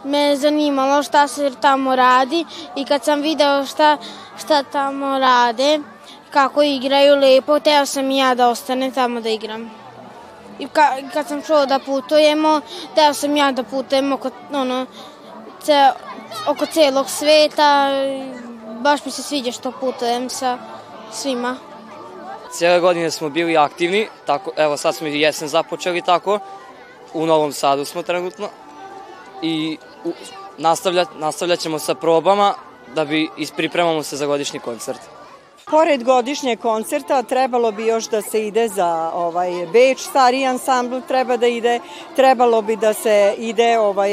me 0.03 0.35
zanimalo 0.35 1.03
šta 1.03 1.27
se 1.27 1.51
tamo 1.61 1.95
radi 1.95 2.45
i 2.75 2.85
kad 2.85 3.03
sam 3.03 3.21
video 3.21 3.65
šta, 3.65 3.97
šta 4.37 4.63
tamo 4.63 5.19
rade, 5.19 5.79
kako 6.31 6.63
igraju 6.63 7.15
lepo, 7.15 7.59
teo 7.59 7.85
sam 7.85 8.11
i 8.11 8.17
ja 8.17 8.35
da 8.35 8.49
ostane 8.49 8.91
tamo 8.91 9.21
da 9.21 9.29
igram. 9.29 9.71
I 10.59 10.67
ka, 10.67 10.87
kad 11.13 11.27
sam 11.27 11.41
čuo 11.41 11.65
da 11.65 11.79
putujemo, 11.79 12.61
teo 12.95 13.13
sam 13.13 13.37
ja 13.37 13.51
da 13.51 13.63
putujem 13.63 14.13
oko, 14.13 14.29
ono, 14.53 14.85
ce, 15.63 15.89
oko 16.47 16.65
celog 16.65 17.09
sveta, 17.09 17.89
baš 18.79 19.05
mi 19.05 19.11
se 19.11 19.23
sviđa 19.23 19.51
što 19.51 19.71
putujem 19.71 20.29
sa 20.29 20.57
svima. 21.11 21.55
Cijele 22.51 22.79
godine 22.79 23.11
smo 23.11 23.29
bili 23.29 23.57
aktivni, 23.57 24.07
tako, 24.25 24.51
evo 24.57 24.77
sad 24.77 24.95
smo 24.95 25.07
i 25.07 25.21
jesen 25.21 25.47
započeli 25.47 26.01
tako, 26.01 26.39
u 27.13 27.25
Novom 27.25 27.53
Sadu 27.53 27.85
smo 27.85 28.03
trenutno 28.03 28.49
i 29.41 29.77
nastavlja, 30.57 31.05
nastavljat 31.19 31.59
ćemo 31.59 31.79
sa 31.79 31.95
probama 31.95 32.53
da 32.95 33.05
bi 33.05 33.29
ispripremamo 33.37 34.03
se 34.03 34.17
za 34.17 34.25
godišnji 34.25 34.59
koncert. 34.59 35.20
Pored 35.71 36.03
godišnjeg 36.03 36.59
koncerta 36.59 37.23
trebalo 37.23 37.71
bi 37.71 37.85
još 37.85 38.09
da 38.09 38.21
se 38.21 38.47
ide 38.47 38.67
za 38.67 39.11
ovaj 39.13 39.51
Beč, 39.73 39.99
stari 39.99 40.45
ansambl 40.45 40.99
treba 41.07 41.37
da 41.37 41.47
ide, 41.47 41.79
trebalo 42.15 42.61
bi 42.61 42.75
da 42.75 42.93
se 42.93 43.35
ide 43.37 43.79
ovaj 43.79 44.11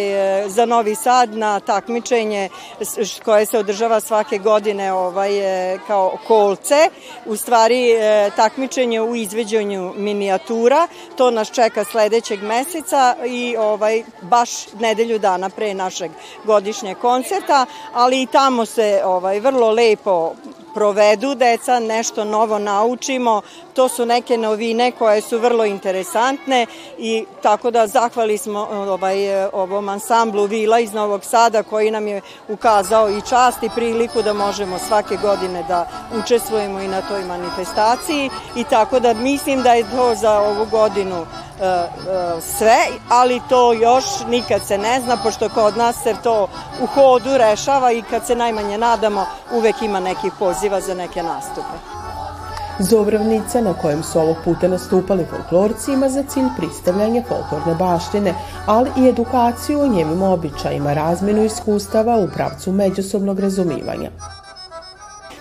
za 0.48 0.66
Novi 0.66 0.94
Sad 0.94 1.34
na 1.34 1.60
takmičenje 1.60 2.48
koje 3.24 3.46
se 3.46 3.58
održava 3.58 4.00
svake 4.00 4.38
godine 4.38 4.92
ovaj 4.92 5.30
kao 5.86 6.18
kolce, 6.26 6.90
u 7.26 7.36
stvari 7.36 7.90
e, 7.90 8.30
takmičenje 8.36 9.00
u 9.00 9.14
izveđenju 9.14 9.92
minijatura, 9.96 10.86
to 11.16 11.30
nas 11.30 11.50
čeka 11.50 11.84
sledećeg 11.84 12.42
meseca 12.42 13.16
i 13.26 13.56
ovaj 13.56 14.02
baš 14.22 14.72
nedelju 14.72 15.18
dana 15.18 15.48
pre 15.50 15.74
našeg 15.74 16.10
godišnjeg 16.44 16.98
koncerta, 16.98 17.66
ali 17.92 18.22
i 18.22 18.26
tamo 18.26 18.66
se 18.66 19.00
ovaj 19.04 19.40
vrlo 19.40 19.70
lepo 19.70 20.34
provedu 20.74 21.34
deca, 21.34 21.80
nešto 21.80 22.24
novo 22.24 22.58
naučimo. 22.58 23.42
To 23.74 23.88
su 23.88 24.06
neke 24.06 24.36
novine 24.36 24.92
koje 24.92 25.20
su 25.20 25.38
vrlo 25.38 25.64
interesantne 25.64 26.66
i 26.98 27.24
tako 27.42 27.70
da 27.70 27.86
zahvali 27.86 28.38
smo 28.38 28.60
ovaj, 28.70 29.44
ovom 29.52 29.88
ansamblu 29.88 30.44
Vila 30.44 30.80
iz 30.80 30.92
Novog 30.92 31.24
Sada 31.24 31.62
koji 31.62 31.90
nam 31.90 32.06
je 32.06 32.20
ukazao 32.48 33.10
i 33.10 33.20
čast 33.28 33.62
i 33.62 33.70
priliku 33.74 34.22
da 34.22 34.32
možemo 34.32 34.78
svake 34.78 35.16
godine 35.22 35.64
da 35.68 35.88
učestvujemo 36.22 36.80
i 36.80 36.88
na 36.88 37.02
toj 37.02 37.24
manifestaciji 37.24 38.30
i 38.56 38.64
tako 38.64 39.00
da 39.00 39.14
mislim 39.14 39.62
da 39.62 39.72
je 39.72 39.90
to 39.90 40.14
za 40.14 40.38
ovu 40.38 40.66
godinu 40.70 41.26
sve, 42.40 42.78
ali 43.08 43.40
to 43.48 43.72
još 43.72 44.04
nikad 44.28 44.62
se 44.62 44.78
ne 44.78 45.00
zna, 45.00 45.16
pošto 45.22 45.48
kod 45.48 45.76
nas 45.76 46.02
se 46.02 46.14
to 46.22 46.48
u 46.82 46.86
hodu 46.86 47.36
rešava 47.38 47.92
i 47.92 48.02
kad 48.02 48.26
se 48.26 48.34
najmanje 48.34 48.78
nadamo, 48.78 49.26
uvek 49.52 49.82
ima 49.82 50.00
nekih 50.00 50.32
poziva 50.38 50.80
za 50.80 50.94
neke 50.94 51.22
nastupe. 51.22 51.78
Zobravnica 52.80 53.60
na 53.60 53.74
kojem 53.74 54.02
su 54.02 54.20
ovog 54.20 54.36
puta 54.44 54.68
nastupali 54.68 55.26
folklorci 55.30 55.92
ima 55.92 56.08
za 56.08 56.22
cilj 56.22 56.44
pristavljanje 56.56 57.22
folklorne 57.28 57.74
baštine, 57.74 58.34
ali 58.66 58.90
i 58.96 59.08
edukaciju 59.08 59.80
o 59.80 59.86
njemim 59.86 60.22
običajima, 60.22 60.94
razmenu 60.94 61.44
iskustava 61.44 62.16
u 62.16 62.28
pravcu 62.28 62.72
međusobnog 62.72 63.40
razumivanja. 63.40 64.10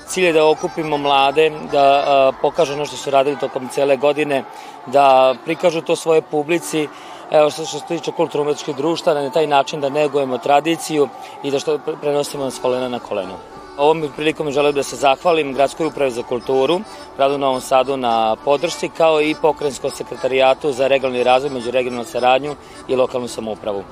Cilj 0.08 0.26
je 0.26 0.34
da 0.34 0.46
okupimo 0.50 0.98
mlade, 0.98 1.52
da 1.72 2.04
a, 2.08 2.32
pokažu 2.42 2.74
ono 2.74 2.86
što 2.86 2.98
su 2.98 3.12
radili 3.12 3.40
tokom 3.40 3.68
cele 3.68 3.98
godine, 3.98 4.44
da 4.88 5.36
prikažu 5.46 5.82
to 5.82 5.96
svoje 5.96 6.22
publici, 6.22 6.88
evo 7.32 7.50
što, 7.50 7.66
što 7.66 7.80
se 7.80 7.86
tiče 7.86 8.12
kulturno-umetničkih 8.12 8.76
društva, 8.76 9.14
na 9.14 9.30
taj 9.30 9.48
način 9.48 9.82
da 9.82 9.90
negujemo 9.90 10.38
tradiciju 10.38 11.10
i 11.44 11.52
da 11.52 11.60
što 11.60 11.80
prenosimo 12.02 12.52
s 12.52 12.60
kolena 12.60 12.90
na 12.90 13.00
koleno. 13.00 13.34
Ovom 13.78 14.10
prilikom 14.16 14.52
želim 14.52 14.74
da 14.76 14.84
se 14.84 14.96
zahvalim 14.96 15.54
Gradskoj 15.54 15.88
upravi 15.88 16.12
za 16.12 16.24
kulturu, 16.24 16.80
Gradu 17.18 17.38
Novom 17.38 17.62
Sadu 17.62 17.98
na 17.98 18.36
podršci, 18.46 18.90
kao 18.90 19.22
i 19.22 19.36
Pokrajinskom 19.42 19.92
sekretarijatu 19.92 20.72
za 20.72 20.88
regionalni 20.88 21.24
razvoj 21.24 21.52
među 21.52 21.72
regionalnu 21.72 22.06
saradnju 22.06 22.56
i 22.88 22.96
lokalnu 22.96 23.28
samoupravu. 23.28 23.84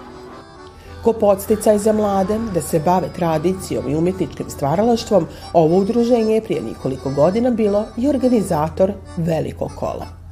Ko 1.03 1.13
podsticaj 1.13 1.77
za 1.77 1.93
mlade 1.93 2.39
da 2.53 2.61
se 2.61 2.79
bave 2.79 3.13
tradicijom 3.15 3.89
i 3.89 3.95
umetničkim 3.95 4.49
stvaralaštvom, 4.49 5.27
ovo 5.53 5.77
udruženje 5.77 6.33
je 6.33 6.41
prije 6.41 6.61
nekoliko 6.61 7.09
godina 7.09 7.49
bilo 7.49 7.85
i 7.97 8.09
organizator 8.09 8.93
velikog 9.17 9.71
kola. 9.75 10.24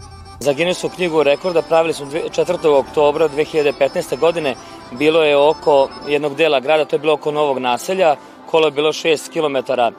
Za 0.43 0.53
Guinnessu 0.53 0.89
knjigu 0.89 1.23
rekorda 1.23 1.61
pravili 1.61 1.93
smo 1.93 2.05
4. 2.05 2.67
oktobra 2.67 3.29
2015. 3.29 4.19
godine. 4.19 4.55
Bilo 4.91 5.23
je 5.23 5.37
oko 5.37 5.89
jednog 6.07 6.35
dela 6.35 6.59
grada, 6.59 6.85
to 6.85 6.95
je 6.95 6.99
bilo 6.99 7.13
oko 7.13 7.31
novog 7.31 7.59
naselja. 7.59 8.15
Kolo 8.51 8.67
je 8.67 8.71
bilo 8.71 8.89
6 8.89 9.29
km 9.33 9.71
e, 9.71 9.91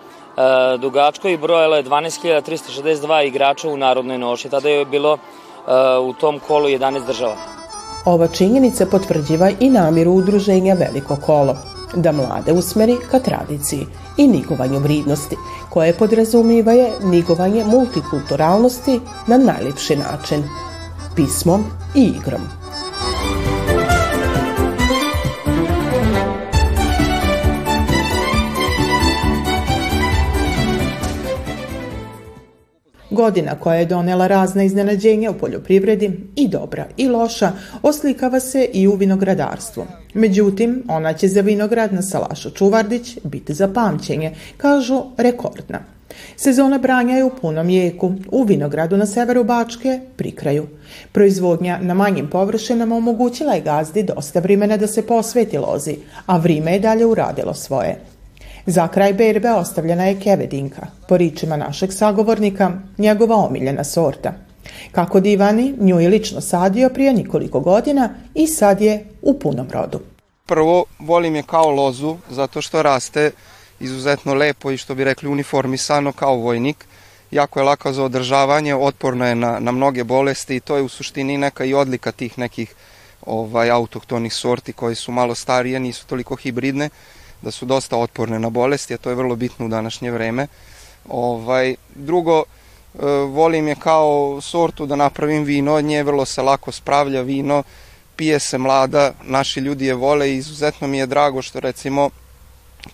dugačko 0.79 1.29
i 1.29 1.37
brojalo 1.37 1.77
je 1.77 1.85
12.362 1.85 3.27
igrača 3.27 3.69
u 3.69 3.77
narodnoj 3.77 4.19
noši. 4.19 4.49
Tada 4.49 4.69
je 4.69 4.85
bilo 4.85 5.17
e, 5.17 5.19
u 5.99 6.13
tom 6.13 6.41
kolu 6.49 6.69
11 6.69 7.07
država. 7.07 7.37
Ova 8.05 8.29
činjenica 8.29 8.87
potvrđiva 8.87 9.51
i 9.61 9.71
namiru 9.71 10.13
udruženja 10.13 10.75
Veliko 10.75 11.17
kolo, 11.17 11.57
da 11.95 12.13
mlade 12.13 12.53
usmeri 12.53 12.97
ka 13.11 13.19
tradiciji 13.19 13.87
i 14.17 14.27
nigovanju 14.27 14.79
vridnosti, 14.79 15.37
koje 15.71 15.93
podrazumivaje 15.93 16.91
nigovanje 17.03 17.65
multikulturalnosti 17.65 19.01
na 19.27 19.39
najljepši 19.39 19.97
način, 19.97 20.45
pismom 21.17 21.65
i 21.95 22.05
igrom. 22.05 22.64
Godina 33.15 33.55
koja 33.61 33.77
je 33.77 33.87
donela 33.87 34.27
razna 34.27 34.65
iznenađenja 34.65 35.31
u 35.31 35.35
poljoprivredi, 35.35 36.11
i 36.37 36.49
dobra 36.49 36.87
i 36.97 37.09
loša, 37.09 37.53
oslikava 37.83 38.41
se 38.41 38.69
i 38.73 38.89
u 38.89 38.95
vinogradarstvu. 38.95 39.87
Međutim, 40.15 40.83
ona 40.89 41.13
će 41.13 41.29
za 41.29 41.41
vinograd 41.41 41.93
na 41.93 42.03
Salašu 42.03 42.51
Čuvardić 42.51 43.19
biti 43.25 43.55
za 43.55 43.69
pamćenje, 43.69 44.35
kažu 44.57 45.03
rekordna. 45.17 45.81
Sezona 46.37 46.79
branja 46.79 47.17
je 47.17 47.25
u 47.25 47.31
punom 47.41 47.71
jeku, 47.71 48.13
u 48.31 48.43
vinogradu 48.43 48.97
na 48.97 49.07
severu 49.07 49.45
Bačke 49.45 50.01
pri 50.17 50.31
kraju. 50.31 50.67
Proizvodnja 51.13 51.79
na 51.83 51.95
manjim 51.95 52.31
površinama 52.31 52.97
omogućila 52.97 53.55
je 53.55 53.61
gazdi 53.61 54.03
dosta 54.03 54.41
vremena 54.41 54.77
da 54.77 54.87
se 54.87 55.07
posveti 55.07 55.59
lozi, 55.59 55.97
a 56.27 56.39
vrime 56.39 56.73
je 56.73 56.81
dalje 56.81 57.07
uradilo 57.07 57.55
svoje. 57.55 58.14
Za 58.67 58.89
kraj 58.89 59.13
berbe 59.13 59.51
ostavljena 59.51 60.05
je 60.05 60.21
kevedinka, 60.21 60.87
po 61.09 61.17
ričima 61.17 61.57
našeg 61.57 61.93
sagovornika, 61.93 62.71
njegova 62.99 63.37
omiljena 63.37 63.85
sorta. 63.85 64.33
Kako 64.93 65.21
divani, 65.21 65.75
nju 65.79 66.01
je 66.01 66.09
lično 66.09 66.41
sadio 66.41 66.89
prije 66.89 67.13
nikoliko 67.13 67.61
godina 67.61 68.11
i 68.35 68.47
sad 68.47 68.81
je 68.81 69.05
u 69.23 69.39
punom 69.39 69.71
rodu. 69.71 70.01
Prvo, 70.47 70.85
volim 70.99 71.37
je 71.37 71.43
kao 71.43 71.71
lozu, 71.71 72.17
zato 72.31 72.63
što 72.63 72.83
raste 72.83 73.31
izuzetno 73.81 74.35
lepo 74.35 74.71
i 74.71 74.77
što 74.77 74.95
bi 74.95 75.05
rekli 75.05 75.29
uniformisano 75.29 76.13
kao 76.13 76.37
vojnik. 76.37 76.87
Jako 77.31 77.61
je 77.61 77.65
lako 77.65 77.93
za 77.93 78.05
održavanje, 78.05 78.75
otporno 78.75 79.27
je 79.27 79.35
na, 79.35 79.59
na 79.61 79.73
mnoge 79.73 80.05
bolesti 80.05 80.57
i 80.57 80.61
to 80.61 80.77
je 80.77 80.83
u 80.83 80.89
suštini 80.89 81.39
neka 81.39 81.65
i 81.65 81.75
odlika 81.75 82.13
tih 82.13 82.39
nekih 82.39 82.75
ovaj 83.27 83.71
autohtonih 83.71 84.35
sorti 84.35 84.73
koji 84.73 84.95
su 84.95 85.13
malo 85.13 85.35
starije, 85.35 85.81
nisu 85.81 86.07
toliko 86.07 86.37
hibridne 86.37 86.91
da 87.45 87.51
su 87.51 87.67
dosta 87.67 87.97
otporne 87.97 88.39
na 88.39 88.51
bolesti, 88.51 88.95
a 88.95 88.99
to 88.99 89.11
je 89.11 89.17
vrlo 89.17 89.37
bitno 89.37 89.67
u 89.67 89.69
današnje 89.69 90.11
vreme. 90.11 90.47
Ovaj, 91.09 91.75
drugo, 91.95 92.43
e, 92.43 93.07
volim 93.29 93.69
je 93.69 93.75
kao 93.75 94.41
sortu 94.41 94.87
da 94.87 94.97
napravim 94.97 95.45
vino 95.45 95.75
od 95.75 95.85
nje, 95.85 96.03
vrlo 96.03 96.25
se 96.25 96.43
lako 96.43 96.73
spravlja 96.73 97.21
vino, 97.21 97.63
pije 98.17 98.39
se 98.41 98.59
mlada, 98.59 99.13
naši 99.23 99.61
ljudi 99.61 99.87
je 99.87 99.95
vole 99.95 100.31
i 100.31 100.37
izuzetno 100.37 100.89
mi 100.89 100.99
je 100.99 101.07
drago 101.07 101.43
što 101.43 101.61
recimo 101.61 102.11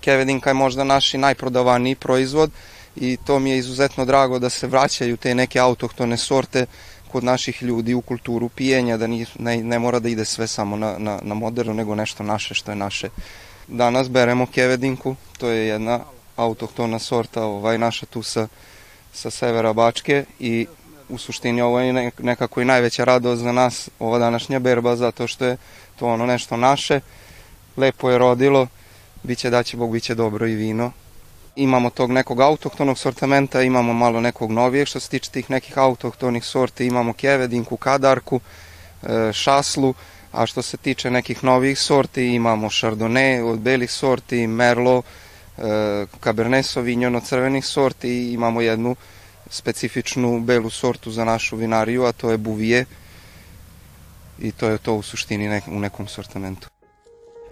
Kevedinka 0.01 0.51
je 0.51 0.55
možda 0.55 0.85
naš 0.85 1.13
najprodavaniji 1.13 1.95
proizvod 1.95 2.51
i 2.97 3.17
to 3.27 3.39
mi 3.39 3.51
je 3.51 3.59
izuzetno 3.59 4.05
drago 4.05 4.39
da 4.39 4.51
se 4.51 4.67
vraćaju 4.67 5.17
te 5.17 5.35
neke 5.35 5.59
autohtone 5.59 6.17
sorte 6.17 6.67
kod 7.13 7.25
naših 7.25 7.63
ljudi 7.63 7.95
u 7.95 8.01
kulturu 8.01 8.49
pijenja, 8.49 8.97
da 8.97 9.07
ni, 9.07 9.27
ne, 9.39 9.57
ne 9.57 9.79
mora 9.79 9.99
da 9.99 10.09
ide 10.09 10.25
sve 10.25 10.47
samo 10.47 10.77
na, 10.77 10.99
na, 10.99 11.19
na 11.23 11.35
moderno, 11.35 11.73
nego 11.75 11.95
nešto 11.95 12.23
naše 12.23 12.55
što 12.55 12.71
je 12.73 12.77
naše 12.77 13.09
Danas 13.71 14.11
beremo 14.11 14.47
kevedinku, 14.47 15.17
to 15.39 15.49
je 15.49 15.67
jedna 15.67 16.01
autohtona 16.37 16.99
sorta, 16.99 17.45
ovaj, 17.45 17.79
naša 17.79 18.07
tu 18.07 18.23
sa, 18.23 18.49
sa 19.13 19.31
severa 19.31 19.73
Bačke 19.73 20.25
i 20.39 20.67
u 21.09 21.19
suštini 21.19 21.61
ovo 21.61 21.81
je 21.81 22.11
nekako 22.19 22.61
i 22.61 22.65
najveća 22.65 23.05
radost 23.05 23.43
za 23.43 23.53
nas, 23.53 23.89
ova 23.99 24.19
današnja 24.19 24.59
berba, 24.59 24.97
zato 24.97 25.27
što 25.27 25.45
je 25.45 25.57
to 25.99 26.07
ono 26.07 26.27
nešto 26.27 26.57
naše, 26.57 27.01
lepo 27.77 28.11
je 28.11 28.19
rodilo, 28.19 28.67
biće 29.23 29.51
da 29.51 29.63
će 29.63 29.77
Bog, 29.77 29.93
biće 29.93 30.15
dobro 30.15 30.47
i 30.47 30.55
vino. 30.55 30.93
Imamo 31.57 31.91
tog 31.91 32.11
nekog 32.11 32.41
autohtonog 32.41 32.99
sortimenta, 32.99 33.63
imamo 33.63 33.93
malo 33.93 34.21
nekog 34.21 34.51
novijeg 34.51 34.87
što 34.87 35.01
se 35.01 35.09
tiče 35.09 35.31
tih 35.31 35.51
nekih 35.51 35.79
autohtonih 35.79 36.45
sorti, 36.45 36.87
imamo 36.87 37.13
kevedinku, 37.13 37.77
kadarku, 37.77 38.41
e, 39.03 39.33
šaslu, 39.33 39.95
a 40.33 40.47
što 40.47 40.63
se 40.63 40.77
tiče 40.77 41.11
nekih 41.11 41.45
novih 41.45 41.79
sorti 41.79 42.27
imamo 42.27 42.69
Chardonnay 42.69 43.43
od 43.43 43.59
belih 43.59 43.91
sorti, 43.91 44.47
Merlot, 44.47 45.05
e, 45.59 46.07
Cabernet 46.25 46.67
Sauvignon 46.67 47.17
od 47.17 47.25
crvenih 47.25 47.67
sorti 47.67 48.09
i 48.09 48.33
imamo 48.33 48.61
jednu 48.61 48.97
specifičnu 49.51 50.41
belu 50.41 50.71
sortu 50.71 51.11
za 51.11 51.25
našu 51.25 51.57
vinariju, 51.57 52.05
a 52.05 52.13
to 52.13 52.31
je 52.31 52.39
Bouvier 52.39 52.85
i 54.39 54.53
to 54.53 54.69
je 54.69 54.79
to 54.79 54.95
u 54.95 55.03
suštini 55.03 55.49
nek, 55.49 55.65
u 55.69 55.81
nekom 55.81 56.07
sortimentu. 56.07 56.69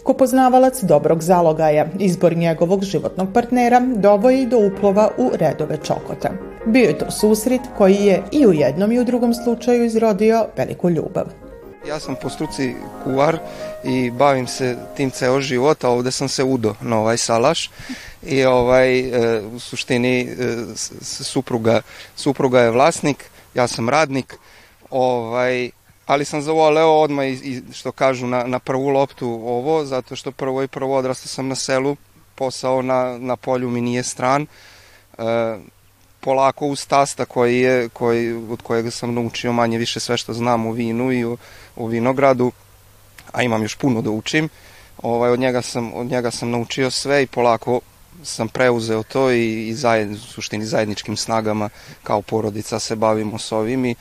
Ko 0.03 0.13
poznavalac 0.13 0.83
dobrog 0.83 1.21
zalogaja, 1.21 1.87
izbor 1.99 2.37
njegovog 2.37 2.83
životnog 2.83 3.33
partnera 3.33 3.79
dovoji 3.79 4.45
do 4.45 4.57
uplova 4.57 5.11
u 5.17 5.31
redove 5.33 5.77
Čokota. 5.83 6.31
Bio 6.65 6.87
je 6.87 6.97
to 6.97 7.11
susret 7.11 7.61
koji 7.77 7.95
je 7.95 8.23
i 8.31 8.45
u 8.45 8.53
jednom 8.53 8.91
i 8.91 8.99
u 8.99 9.03
drugom 9.03 9.33
slučaju 9.33 9.85
izrodio 9.85 10.47
veliku 10.57 10.89
ljubav. 10.89 11.38
Ja 11.89 11.99
sam 11.99 12.15
po 12.21 12.29
struci 12.29 12.75
kuvar 13.03 13.39
i 13.83 14.11
bavim 14.11 14.47
se 14.47 14.77
tim 14.97 15.11
ceo 15.11 15.41
život, 15.41 15.83
a 15.83 15.89
ovde 15.89 16.11
sam 16.11 16.29
se 16.29 16.43
udo 16.43 16.75
na 16.81 16.99
ovaj 16.99 17.17
salaš. 17.17 17.69
I 18.23 18.45
ovaj, 18.45 18.99
e, 18.99 19.41
u 19.41 19.59
suštini 19.59 20.21
e, 20.21 20.25
supruga, 21.01 21.81
supruga 22.15 22.59
je 22.59 22.71
vlasnik, 22.71 23.25
ja 23.53 23.67
sam 23.67 23.89
radnik, 23.89 24.37
ovaj, 24.89 25.69
ali 26.05 26.25
sam 26.25 26.41
zavoleo 26.41 26.91
odmah 26.91 27.25
i, 27.25 27.31
i 27.31 27.73
što 27.73 27.91
kažu 27.91 28.27
na, 28.27 28.43
na 28.43 28.59
prvu 28.59 28.87
loptu 28.89 29.27
ovo, 29.45 29.85
zato 29.85 30.15
što 30.15 30.31
prvo 30.31 30.63
i 30.63 30.67
prvo 30.67 30.97
odrastao 30.97 31.27
sam 31.27 31.47
na 31.47 31.55
selu, 31.55 31.95
posao 32.35 32.81
na, 32.81 33.17
na 33.17 33.35
polju 33.35 33.69
mi 33.69 33.81
nije 33.81 34.03
stran, 34.03 34.45
e, 35.17 35.23
polako 36.19 36.67
uz 36.67 36.87
tasta 36.87 37.25
koji 37.25 37.59
je, 37.59 37.89
koji, 37.89 38.33
od 38.33 38.61
kojeg 38.61 38.93
sam 38.93 39.13
naučio 39.13 39.53
manje 39.53 39.77
više 39.77 39.99
sve 39.99 40.17
što 40.17 40.33
znam 40.33 40.65
o 40.65 40.71
vinu 40.71 41.11
i 41.11 41.23
o, 41.25 41.37
o 41.75 41.87
vinogradu, 41.87 42.51
a 43.31 43.43
imam 43.43 43.61
još 43.61 43.75
puno 43.75 44.01
da 44.01 44.09
učim, 44.09 44.49
ovaj, 45.03 45.31
od, 45.31 45.39
njega 45.39 45.61
sam, 45.61 45.93
od 45.93 46.07
njega 46.07 46.31
sam 46.31 46.51
naučio 46.51 46.91
sve 46.91 47.23
i 47.23 47.27
polako 47.27 47.81
sam 48.23 48.47
preuzeo 48.47 49.03
to 49.03 49.31
i, 49.31 49.67
i 49.67 49.73
zajed, 49.73 50.11
u 50.11 50.17
suštini 50.17 50.65
zajedničkim 50.65 51.17
snagama 51.17 51.69
kao 52.03 52.21
porodica 52.21 52.79
se 52.79 52.95
bavimo 52.95 53.39
s 53.39 53.51
ovim 53.51 53.85
i 53.85 53.95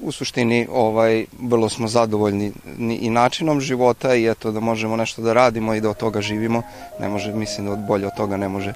u 0.00 0.12
suštini 0.12 0.66
ovaj 0.72 1.24
vrlo 1.40 1.68
smo 1.68 1.88
zadovoljni 1.88 2.52
i 3.00 3.10
načinom 3.10 3.60
života 3.60 4.14
i 4.14 4.28
eto 4.30 4.52
da 4.52 4.60
možemo 4.60 4.96
nešto 4.96 5.22
da 5.22 5.32
radimo 5.32 5.74
i 5.74 5.80
da 5.80 5.90
od 5.90 5.96
toga 5.96 6.20
živimo. 6.20 6.62
Ne 7.00 7.08
može, 7.08 7.32
mislim 7.32 7.66
da 7.66 7.72
od 7.72 7.78
bolje 7.78 8.06
od 8.06 8.12
toga 8.16 8.36
ne 8.36 8.48
može. 8.48 8.74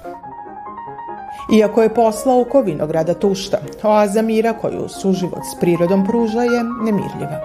Iako 1.51 1.83
je 1.83 1.93
posla 1.93 2.41
oko 2.41 2.61
vinograda 2.61 3.13
Tušta, 3.13 3.57
oaza 3.83 4.21
mira 4.21 4.53
koju 4.53 4.89
suživot 4.89 5.43
s 5.55 5.59
prirodom 5.59 6.05
pruža 6.05 6.41
je 6.41 6.63
nemirljiva. 6.63 7.41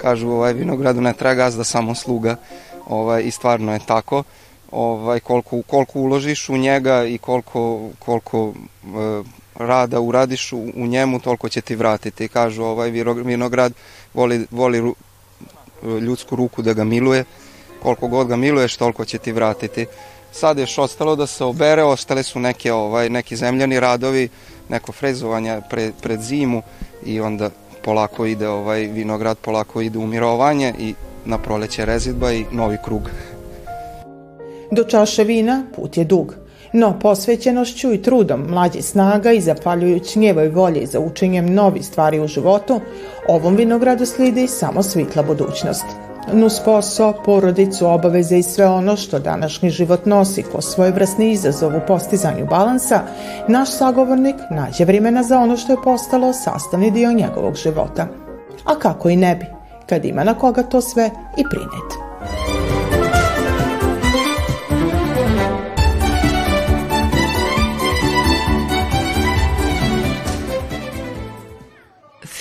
Kažu 0.00 0.28
ovaj 0.28 0.52
vinogradu 0.52 1.00
ne 1.00 1.12
treba 1.12 1.34
gazda 1.34 1.64
samo 1.64 1.94
sluga 1.94 2.36
ovaj, 2.88 3.22
i 3.22 3.30
stvarno 3.30 3.72
je 3.72 3.80
tako 3.86 4.22
ovaj, 4.70 5.20
koliko, 5.20 5.62
koliko 5.62 5.98
uložiš 5.98 6.48
u 6.48 6.56
njega 6.56 7.04
i 7.04 7.18
koliko, 7.18 7.80
koliko 7.98 8.52
e, 8.84 9.22
rada 9.54 10.00
uradiš 10.00 10.52
u, 10.52 10.58
u 10.76 10.86
njemu, 10.86 11.20
toliko 11.20 11.48
će 11.48 11.60
ti 11.60 11.74
vratiti. 11.74 12.28
Kažu, 12.28 12.62
ovaj 12.62 12.90
vinograd 12.90 13.72
voli, 14.14 14.46
voli 14.50 14.94
ljudsku 16.00 16.36
ruku 16.36 16.62
da 16.62 16.72
ga 16.72 16.84
miluje, 16.84 17.24
koliko 17.82 18.08
god 18.08 18.26
ga 18.26 18.36
miluješ, 18.36 18.76
toliko 18.76 19.04
će 19.04 19.18
ti 19.18 19.32
vratiti. 19.32 19.86
Sad 20.32 20.58
je 20.58 20.62
još 20.62 20.78
ostalo 20.78 21.16
da 21.16 21.26
se 21.26 21.44
obere, 21.44 21.82
ostale 21.82 22.22
su 22.22 22.40
neke, 22.40 22.72
ovaj, 22.72 23.08
neki 23.08 23.36
zemljani 23.36 23.80
radovi, 23.80 24.28
neko 24.68 24.92
frezovanje 24.92 25.60
pre, 25.70 25.90
pred 26.02 26.20
zimu 26.20 26.62
i 27.06 27.20
onda 27.20 27.50
polako 27.84 28.26
ide 28.26 28.48
ovaj 28.48 28.80
vinograd, 28.80 29.38
polako 29.38 29.80
ide 29.80 29.98
u 29.98 30.06
mirovanje 30.06 30.74
i 30.78 30.94
na 31.24 31.38
proleće 31.38 31.84
rezidba 31.84 32.32
i 32.32 32.44
novi 32.52 32.76
krug. 32.84 33.10
Do 34.70 34.84
čaše 34.84 35.24
vina 35.24 35.64
put 35.76 35.96
je 35.96 36.04
dug, 36.04 36.34
no 36.72 36.98
posvećenošću 37.00 37.92
i 37.92 38.02
trudom 38.02 38.46
mlađi 38.48 38.82
snaga 38.82 39.32
i 39.32 39.40
zapaljujući 39.40 40.18
njevoj 40.18 40.48
volji 40.48 40.86
za 40.86 41.00
učenjem 41.00 41.54
novi 41.54 41.82
stvari 41.82 42.20
u 42.20 42.26
životu, 42.26 42.80
ovom 43.28 43.56
vinogradu 43.56 44.06
slidi 44.06 44.48
samo 44.48 44.82
svitla 44.82 45.22
budućnost. 45.22 45.84
Nus 46.32 46.60
posao, 46.64 47.12
porodicu, 47.24 47.86
obaveze 47.86 48.38
i 48.38 48.42
sve 48.42 48.66
ono 48.66 48.96
što 48.96 49.18
današnji 49.18 49.70
život 49.70 50.06
nosi 50.06 50.42
ko 50.42 50.60
svojevrsni 50.60 51.30
izazov 51.30 51.76
u 51.76 51.80
postizanju 51.86 52.46
balansa, 52.46 53.00
naš 53.48 53.70
sagovornik 53.70 54.36
nađe 54.50 54.84
vremena 54.84 55.22
za 55.22 55.38
ono 55.38 55.56
što 55.56 55.72
je 55.72 55.82
postalo 55.84 56.32
sastavni 56.32 56.90
dio 56.90 57.12
njegovog 57.12 57.54
života. 57.54 58.06
A 58.64 58.78
kako 58.78 59.08
i 59.08 59.16
ne 59.16 59.36
bi, 59.36 59.46
kad 59.86 60.04
ima 60.04 60.24
na 60.24 60.34
koga 60.34 60.62
to 60.62 60.80
sve 60.80 61.10
i 61.36 61.44
prineti. 61.50 62.01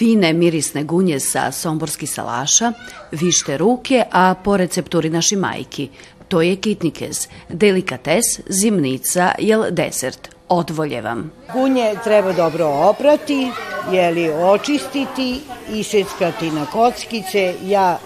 Fine 0.02 0.34
mirisne 0.34 0.84
gunje 0.84 1.20
sa 1.20 1.52
somborski 1.52 2.08
salaša, 2.08 2.72
vište 3.12 3.58
ruke, 3.58 4.04
a 4.12 4.34
po 4.44 4.58
recepturi 4.58 5.10
naši 5.10 5.36
majki. 5.36 5.90
To 6.28 6.42
je 6.42 6.56
kitnikez, 6.56 7.28
delikates, 7.50 8.40
zimnica, 8.50 9.32
jel 9.40 9.66
desert. 9.70 10.30
Odvoljevam. 10.50 11.32
Gunje 11.54 11.94
treba 12.04 12.34
dobro 12.34 12.66
oprati, 12.90 13.52
jeli 13.92 14.30
očistiti, 14.30 15.40
iseckati 15.70 16.50
na 16.52 16.66
kockice. 16.66 17.54
Ja 17.66 18.00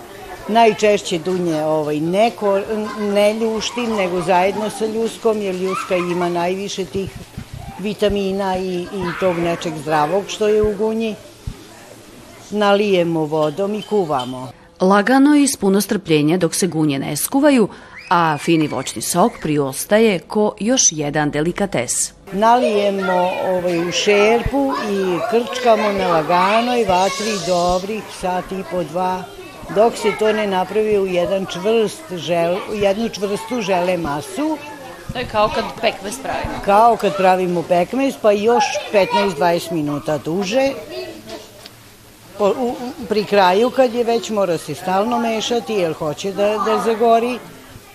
najčešće 0.48 1.20
dunje 1.20 1.64
ovaj, 1.64 2.00
neko, 2.00 2.60
ne 3.00 3.34
ljuštim, 3.34 3.96
nego 3.96 4.22
zajedno 4.22 4.70
sa 4.70 4.86
ljuskom, 4.86 5.42
jer 5.42 5.56
ljuska 5.56 5.96
ima 5.96 6.30
najviše 6.30 6.86
tih 6.86 7.10
vitamina 7.80 8.58
i, 8.58 8.82
i 8.82 9.02
tog 9.20 9.38
nečeg 9.38 9.74
zdravog 9.78 10.24
što 10.28 10.48
je 10.48 10.62
u 10.62 10.76
gunji 10.78 11.16
nalijemo 12.50 13.26
vodom 13.26 13.74
i 13.74 13.82
kuvamo. 13.82 14.52
Lagano 14.82 15.36
i 15.36 15.48
s 15.48 15.58
puno 15.58 15.82
strpljenja 15.82 16.38
dok 16.38 16.56
se 16.56 16.68
gunje 16.68 17.00
ne 17.00 17.16
skuvaju, 17.16 17.68
a 18.10 18.38
fini 18.38 18.68
voćni 18.68 19.02
sok 19.02 19.32
priostaje 19.42 20.20
ko 20.20 20.56
još 20.60 20.82
jedan 20.92 21.32
delikates. 21.32 22.14
Nalijemo 22.32 23.30
ovaj, 23.48 23.90
u 23.90 23.92
šerpu 23.92 24.74
i 24.90 25.18
krčkamo 25.32 25.92
na 25.92 26.08
laganoj 26.08 26.86
vatri 26.88 27.34
dobrih 27.48 28.04
sat 28.22 28.52
i 28.52 28.64
po 28.72 28.84
dva 28.84 29.24
dok 29.76 29.98
se 29.98 30.12
to 30.20 30.34
ne 30.34 30.48
napravi 30.48 31.00
u 31.00 31.06
jedan 31.06 31.46
čvrst 31.46 32.04
žel, 32.16 32.58
jednu 32.74 33.10
čvrstu 33.10 33.62
žele 33.62 33.98
masu. 33.98 34.58
To 35.14 35.20
je 35.20 35.26
kao 35.26 35.52
kad 35.56 35.64
pekmez 35.82 36.20
pravimo. 36.24 36.60
Kao 36.66 36.96
kad 36.96 37.18
pravimo 37.18 37.64
pekmez, 37.64 38.14
pa 38.22 38.32
još 38.32 38.64
15-20 38.94 39.72
minuta 39.72 40.18
duže 40.18 40.72
po, 42.38 42.54
u, 42.60 42.76
pri 43.10 43.24
kraju 43.24 43.70
kad 43.70 43.94
je 43.94 44.04
već 44.04 44.30
mora 44.30 44.58
se 44.58 44.76
stalno 44.76 45.20
mešati 45.20 45.74
jer 45.74 45.94
hoće 45.94 46.32
da, 46.32 46.58
da 46.66 46.82
zagori 46.86 47.40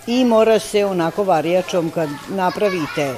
i 0.07 0.25
mora 0.25 0.59
se 0.59 0.85
onako 0.85 1.25
varijačom 1.25 1.91
kad 1.91 2.09
napravite. 2.29 3.15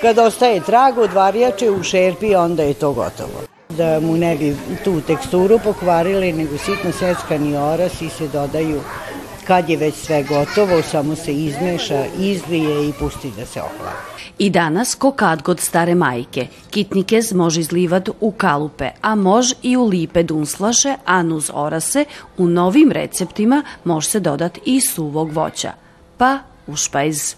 Kad 0.00 0.18
ostaje 0.18 0.60
trag 0.60 0.98
od 0.98 1.12
varijače 1.12 1.70
u 1.70 1.82
šerpi 1.82 2.34
onda 2.34 2.62
je 2.62 2.74
to 2.74 2.92
gotovo. 2.92 3.40
Da 3.68 4.00
mu 4.00 4.16
ne 4.16 4.36
bi 4.36 4.56
tu 4.84 5.00
teksturu 5.00 5.58
pokvarili 5.64 6.32
nego 6.32 6.58
sitno 6.58 6.92
seckani 6.92 7.56
oras 7.56 8.02
i 8.02 8.08
se 8.08 8.28
dodaju 8.28 8.80
kad 9.50 9.68
je 9.68 9.76
već 9.76 9.94
sve 9.94 10.22
gotovo 10.22 10.82
samo 10.82 11.16
se 11.16 11.32
izmeša, 11.32 12.04
izlije 12.18 12.88
i 12.88 12.92
pusti 12.98 13.30
da 13.36 13.46
se 13.46 13.60
ohlada 13.60 13.96
I 14.38 14.50
danas, 14.50 14.94
ko 14.94 15.12
kad 15.12 15.42
god 15.42 15.60
stare 15.60 15.94
majke, 15.94 16.46
kitnikez 16.70 17.32
može 17.32 17.60
izlivat 17.60 18.08
u 18.20 18.32
kalupe, 18.32 18.90
a 19.00 19.14
mož 19.14 19.52
i 19.62 19.76
u 19.76 19.86
lipe 19.86 20.22
dunslaše, 20.22 20.94
a 21.04 21.22
nuz 21.22 21.50
orase, 21.54 22.04
u 22.38 22.46
novim 22.46 22.92
receptima 22.92 23.62
može 23.84 24.10
se 24.10 24.20
dodat 24.20 24.58
i 24.64 24.80
suvog 24.80 25.32
voća. 25.32 25.72
Pa 26.16 26.38
u 26.66 26.76
špajz 26.76 27.34